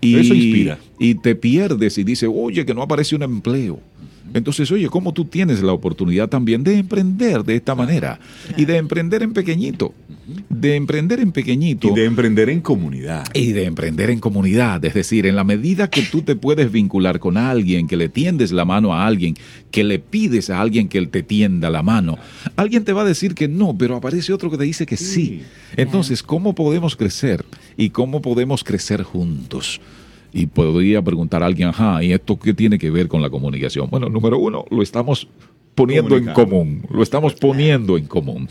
Eso 0.00 0.34
inspira. 0.34 0.78
Y 0.98 1.14
te 1.16 1.34
pierdes 1.34 1.98
y 1.98 2.04
dices, 2.04 2.28
oye, 2.32 2.64
que 2.64 2.74
no 2.74 2.82
aparece 2.82 3.16
un 3.16 3.22
empleo. 3.22 3.80
Entonces, 4.32 4.70
oye, 4.70 4.88
¿cómo 4.88 5.12
tú 5.12 5.24
tienes 5.24 5.62
la 5.62 5.72
oportunidad 5.72 6.28
también 6.28 6.62
de 6.62 6.78
emprender 6.78 7.44
de 7.44 7.56
esta 7.56 7.74
manera? 7.74 8.20
Y 8.56 8.64
de 8.64 8.76
emprender 8.76 9.22
en 9.22 9.32
pequeñito. 9.32 9.92
De 10.48 10.76
emprender 10.76 11.20
en 11.20 11.32
pequeñito. 11.32 11.88
Y 11.88 11.94
de 11.94 12.04
emprender 12.04 12.48
en 12.48 12.60
comunidad. 12.60 13.26
Y 13.34 13.52
de 13.52 13.64
emprender 13.64 14.10
en 14.10 14.20
comunidad, 14.20 14.84
es 14.84 14.94
decir, 14.94 15.26
en 15.26 15.36
la 15.36 15.44
medida 15.44 15.90
que 15.90 16.02
tú 16.02 16.22
te 16.22 16.36
puedes 16.36 16.70
vincular 16.70 17.18
con 17.18 17.36
alguien, 17.36 17.88
que 17.88 17.96
le 17.96 18.08
tiendes 18.08 18.52
la 18.52 18.64
mano 18.64 18.94
a 18.94 19.06
alguien, 19.06 19.34
que 19.70 19.84
le 19.84 19.98
pides 19.98 20.50
a 20.50 20.60
alguien 20.60 20.88
que 20.88 20.98
él 20.98 21.08
te 21.08 21.22
tienda 21.22 21.70
la 21.70 21.82
mano, 21.82 22.18
alguien 22.56 22.84
te 22.84 22.92
va 22.92 23.02
a 23.02 23.06
decir 23.06 23.34
que 23.34 23.48
no, 23.48 23.76
pero 23.76 23.96
aparece 23.96 24.32
otro 24.32 24.50
que 24.50 24.58
te 24.58 24.64
dice 24.64 24.86
que 24.86 24.96
sí. 24.96 25.42
Entonces, 25.76 26.22
¿cómo 26.22 26.54
podemos 26.54 26.96
crecer? 26.96 27.44
¿Y 27.76 27.90
cómo 27.90 28.22
podemos 28.22 28.64
crecer 28.64 29.02
juntos? 29.02 29.80
Y 30.32 30.46
podría 30.46 31.02
preguntar 31.02 31.42
a 31.42 31.46
alguien, 31.46 31.68
ajá, 31.68 32.02
¿y 32.02 32.12
esto 32.12 32.38
qué 32.38 32.54
tiene 32.54 32.78
que 32.78 32.90
ver 32.90 33.08
con 33.08 33.22
la 33.22 33.30
comunicación? 33.30 33.88
Bueno, 33.90 34.08
número 34.08 34.38
uno, 34.38 34.64
lo 34.70 34.82
estamos 34.82 35.28
poniendo 35.74 36.16
en 36.16 36.26
común, 36.26 36.82
lo 36.90 37.02
estamos 37.02 37.34
poniendo 37.34 37.96
en 37.96 38.06
común. 38.06 38.48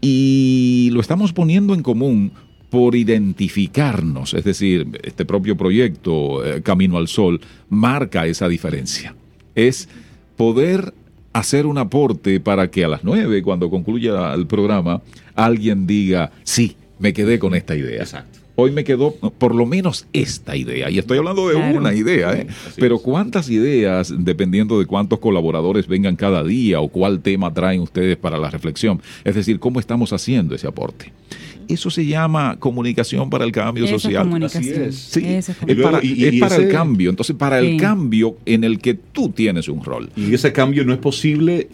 Y 0.00 0.90
lo 0.92 1.00
estamos 1.00 1.32
poniendo 1.32 1.72
en 1.72 1.82
común 1.82 2.32
por 2.68 2.96
identificarnos, 2.96 4.34
es 4.34 4.44
decir, 4.44 5.00
este 5.04 5.24
propio 5.24 5.56
proyecto, 5.56 6.44
eh, 6.44 6.60
Camino 6.60 6.98
al 6.98 7.08
Sol, 7.08 7.40
marca 7.68 8.26
esa 8.26 8.48
diferencia. 8.48 9.14
Es 9.54 9.88
poder 10.36 10.92
hacer 11.32 11.66
un 11.66 11.78
aporte 11.78 12.40
para 12.40 12.70
que 12.70 12.84
a 12.84 12.88
las 12.88 13.04
nueve, 13.04 13.42
cuando 13.42 13.70
concluya 13.70 14.34
el 14.34 14.46
programa, 14.46 15.02
alguien 15.34 15.86
diga, 15.86 16.32
sí, 16.42 16.76
me 16.98 17.12
quedé 17.12 17.38
con 17.38 17.54
esta 17.54 17.76
idea. 17.76 18.02
Exacto. 18.02 18.40
Hoy 18.56 18.70
me 18.70 18.84
quedó 18.84 19.12
por 19.14 19.52
lo 19.54 19.66
menos 19.66 20.06
esta 20.12 20.56
idea, 20.56 20.88
y 20.88 20.98
estoy 20.98 21.18
hablando 21.18 21.48
de 21.48 21.54
Claro. 21.56 21.76
una 21.78 21.92
idea, 21.92 22.32
¿eh? 22.34 22.46
Pero 22.76 22.98
cuántas 23.00 23.50
ideas, 23.50 24.14
dependiendo 24.16 24.78
de 24.78 24.86
cuántos 24.86 25.18
colaboradores 25.18 25.88
vengan 25.88 26.14
cada 26.14 26.44
día 26.44 26.80
o 26.80 26.88
cuál 26.88 27.20
tema 27.20 27.52
traen 27.52 27.80
ustedes 27.80 28.16
para 28.16 28.38
la 28.38 28.50
reflexión, 28.50 29.02
es 29.24 29.34
decir, 29.34 29.58
cómo 29.58 29.80
estamos 29.80 30.12
haciendo 30.12 30.54
ese 30.54 30.68
aporte. 30.68 31.12
Eso 31.66 31.90
se 31.90 32.04
llama 32.06 32.56
comunicación 32.60 33.28
para 33.30 33.44
el 33.44 33.50
cambio 33.50 33.86
Esa 33.86 33.94
social. 33.98 34.24
comunicación. 34.24 34.62
Así 34.62 34.82
es. 34.82 34.94
Sí, 34.96 35.24
Esa 35.26 35.56
es 35.66 35.76
para, 35.82 36.04
y- 36.04 36.24
es 36.24 36.34
y 36.34 36.38
para 36.38 36.56
el 36.56 36.68
cambio. 36.68 37.10
Entonces, 37.10 37.34
para 37.34 37.58
el 37.58 37.76
cambio 37.78 38.36
en 38.46 38.62
el 38.64 38.78
que 38.78 38.94
tú 38.94 39.30
tienes 39.30 39.66
un 39.68 39.82
rol. 39.82 40.10
Y 40.14 40.32
ese 40.34 40.52
cambio 40.52 40.84
no 40.84 40.92
es 40.92 40.98
posible 40.98 41.68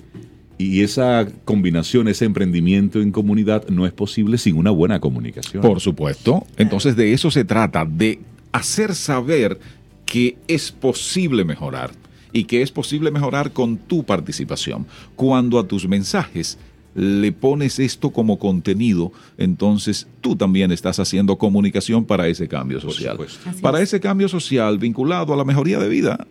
y 0.60 0.82
esa 0.82 1.26
combinación, 1.46 2.06
ese 2.06 2.26
emprendimiento 2.26 3.00
en 3.00 3.12
comunidad 3.12 3.66
no 3.68 3.86
es 3.86 3.92
posible 3.92 4.36
sin 4.36 4.56
una 4.56 4.70
buena 4.70 5.00
comunicación. 5.00 5.62
Por 5.62 5.80
supuesto. 5.80 6.46
Entonces, 6.58 6.96
de 6.96 7.14
eso 7.14 7.30
se 7.30 7.44
trata, 7.44 7.86
de 7.86 8.18
hacer 8.52 8.94
saber 8.94 9.58
que 10.04 10.36
es 10.48 10.70
posible 10.70 11.46
mejorar 11.46 11.92
y 12.30 12.44
que 12.44 12.60
es 12.60 12.70
posible 12.70 13.10
mejorar 13.10 13.52
con 13.52 13.78
tu 13.78 14.04
participación. 14.04 14.86
Cuando 15.16 15.58
a 15.58 15.66
tus 15.66 15.88
mensajes 15.88 16.58
le 16.94 17.32
pones 17.32 17.78
esto 17.78 18.10
como 18.10 18.38
contenido, 18.38 19.12
entonces 19.38 20.08
tú 20.20 20.36
también 20.36 20.72
estás 20.72 21.00
haciendo 21.00 21.38
comunicación 21.38 22.04
para 22.04 22.28
ese 22.28 22.48
cambio 22.48 22.80
Por 22.80 22.92
social. 22.92 23.18
Para 23.62 23.78
es. 23.78 23.84
ese 23.84 24.00
cambio 24.00 24.28
social 24.28 24.76
vinculado 24.76 25.32
a 25.32 25.36
la 25.38 25.44
mejoría 25.44 25.78
de 25.78 25.88
vida. 25.88 26.26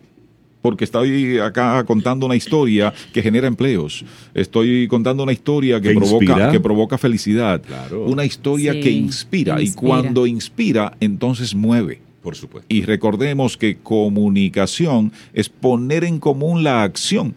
Porque 0.61 0.83
estoy 0.83 1.39
acá 1.39 1.83
contando 1.85 2.25
una 2.25 2.35
historia 2.35 2.93
que 3.13 3.21
genera 3.21 3.47
empleos. 3.47 4.03
Estoy 4.33 4.87
contando 4.89 5.23
una 5.23 5.31
historia 5.31 5.79
que, 5.79 5.89
Que 5.89 5.95
provoca, 5.95 6.25
inspira. 6.25 6.51
que 6.51 6.59
provoca 6.59 6.97
felicidad. 6.97 7.61
Claro. 7.61 8.03
Una 8.05 8.25
historia 8.25 8.73
Sí, 8.73 8.81
que 8.81 8.91
inspira. 8.91 9.61
Y 9.61 9.65
inspira. 9.67 9.87
cuando 9.87 10.27
inspira, 10.27 10.97
entonces 10.99 11.55
mueve. 11.55 12.01
Por 12.21 12.35
supuesto. 12.35 12.65
Y 12.67 12.81
recordemos 12.81 13.55
que 13.55 13.77
comunicación 13.77 15.13
es 15.33 15.47
poner 15.47 16.03
en 16.03 16.19
común 16.19 16.63
la 16.63 16.83
acción. 16.83 17.33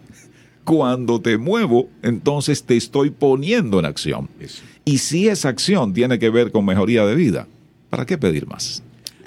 Cuando 0.65 1.19
te 1.21 1.37
muevo, 1.37 1.89
entonces 2.01 2.63
te 2.63 2.75
estoy 2.77 3.09
poniendo 3.09 3.79
en 3.79 3.85
acción. 3.85 4.29
Eso. 4.39 4.61
Y 4.85 4.97
si 4.97 5.27
esa 5.29 5.49
acción 5.49 5.93
tiene 5.93 6.19
que 6.19 6.29
ver 6.29 6.51
con 6.51 6.65
mejoría 6.65 7.05
de 7.05 7.15
vida, 7.15 7.47
¿para 7.89 8.05
qué 8.05 8.17
pedir 8.17 8.47
más? 8.47 8.83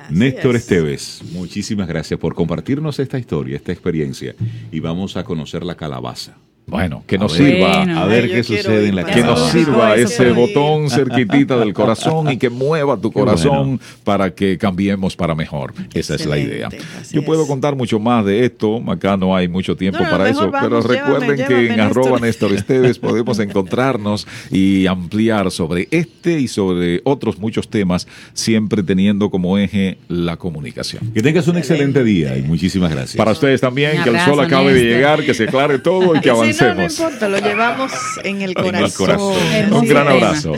Así 0.07 0.15
Néstor 0.15 0.57
es. 0.57 0.63
Esteves, 0.63 1.23
muchísimas 1.33 1.89
gracias 1.89 2.19
por 2.19 2.35
compartirnos 2.35 2.99
esta 2.99 3.19
historia, 3.19 3.57
esta 3.57 3.73
experiencia. 3.73 4.35
Y 4.71 4.81
vamos 4.81 5.17
a 5.17 5.25
conocer 5.25 5.65
la 5.65 5.77
calabaza. 5.77 6.37
Bueno, 6.67 7.05
que 7.07 7.17
nos 7.17 7.33
sirva. 7.33 7.85
Bueno. 7.85 8.01
A 8.01 8.07
ver 8.07 8.25
Ay, 8.25 8.31
qué 8.31 8.43
sucede 8.43 8.89
en 8.89 8.97
la 8.97 9.05
Que 9.05 9.23
nos 9.23 9.51
sirva 9.51 9.95
ese 9.95 10.33
botón 10.33 10.91
cerquitita 10.91 11.57
del 11.59 11.73
corazón 11.75 12.33
y 12.33 12.39
que 12.39 12.51
mueva 12.51 12.97
tu 12.97 13.13
corazón 13.13 13.77
bueno. 13.77 13.81
para 14.03 14.35
que 14.35 14.59
cambiemos 14.59 15.15
para 15.15 15.37
mejor. 15.37 15.75
Esa 15.95 16.17
es 16.17 16.27
la 16.27 16.39
idea. 16.39 16.69
Yo 17.13 17.25
puedo 17.25 17.43
es. 17.43 17.49
contar 17.49 17.77
mucho 17.77 18.01
más 18.01 18.25
de 18.25 18.45
esto. 18.45 18.83
Acá 18.91 19.17
no 19.17 19.37
hay 19.37 19.47
mucho 19.47 19.77
tiempo 19.77 20.01
No, 20.01 20.07
no, 20.07 20.11
para 20.11 20.29
eso. 20.29 20.51
pero 20.51 20.81
recuerden 20.81 21.37
llévame, 21.37 21.67
que 21.67 21.73
en 21.73 21.81
arroba 21.81 22.19
Néstor. 22.19 22.53
Esteves 22.53 22.99
podemos 23.07 23.39
encontrarnos 23.39 24.27
y 24.51 24.87
ampliar 24.89 25.53
sobre 25.53 25.87
este 25.93 26.41
y 26.41 26.49
sobre 26.49 27.01
otros 27.05 27.39
muchos 27.39 27.69
temas, 27.69 28.09
siempre 28.33 28.83
teniendo 28.83 29.31
como 29.31 29.57
eje 29.57 29.99
la 30.09 30.37
comunicación. 30.37 31.13
Que 31.13 31.23
tengas 31.23 31.47
un 31.47 31.59
excelente 31.59 32.03
día 32.03 32.37
y 32.37 32.43
muchísimas 32.43 32.91
gracias. 32.91 33.17
Para 33.17 33.31
ustedes 33.31 33.61
también, 33.61 34.03
que 34.03 34.11
el 34.11 34.19
sol 34.21 34.41
acabe 34.41 34.75
de 34.75 34.83
llegar, 34.83 35.25
que 35.25 35.33
se 35.33 35.45
aclare 35.45 35.79
todo 35.79 36.17
y 36.17 36.21
que 36.21 36.33
Y 36.56 36.56
si 36.57 36.65
no, 36.65 36.75
no 36.75 36.83
importa, 36.85 37.29
lo 37.29 37.39
llevamos 37.39 37.93
en 38.25 38.43
el 38.43 38.51
el 38.57 38.57
corazón. 38.57 39.07
corazón. 39.07 39.37
Hermoso 39.53 39.83
Un 39.83 39.89
gran 39.89 40.09
abrazo. 40.09 40.53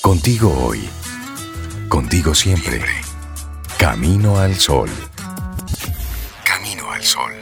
Contigo 0.00 0.52
hoy. 0.66 0.88
Contigo 1.88 2.34
siempre. 2.34 2.80
Camino 3.78 4.38
al 4.38 4.54
sol. 4.56 4.90
Camino 6.44 6.90
al 6.90 7.02
sol. 7.02 7.32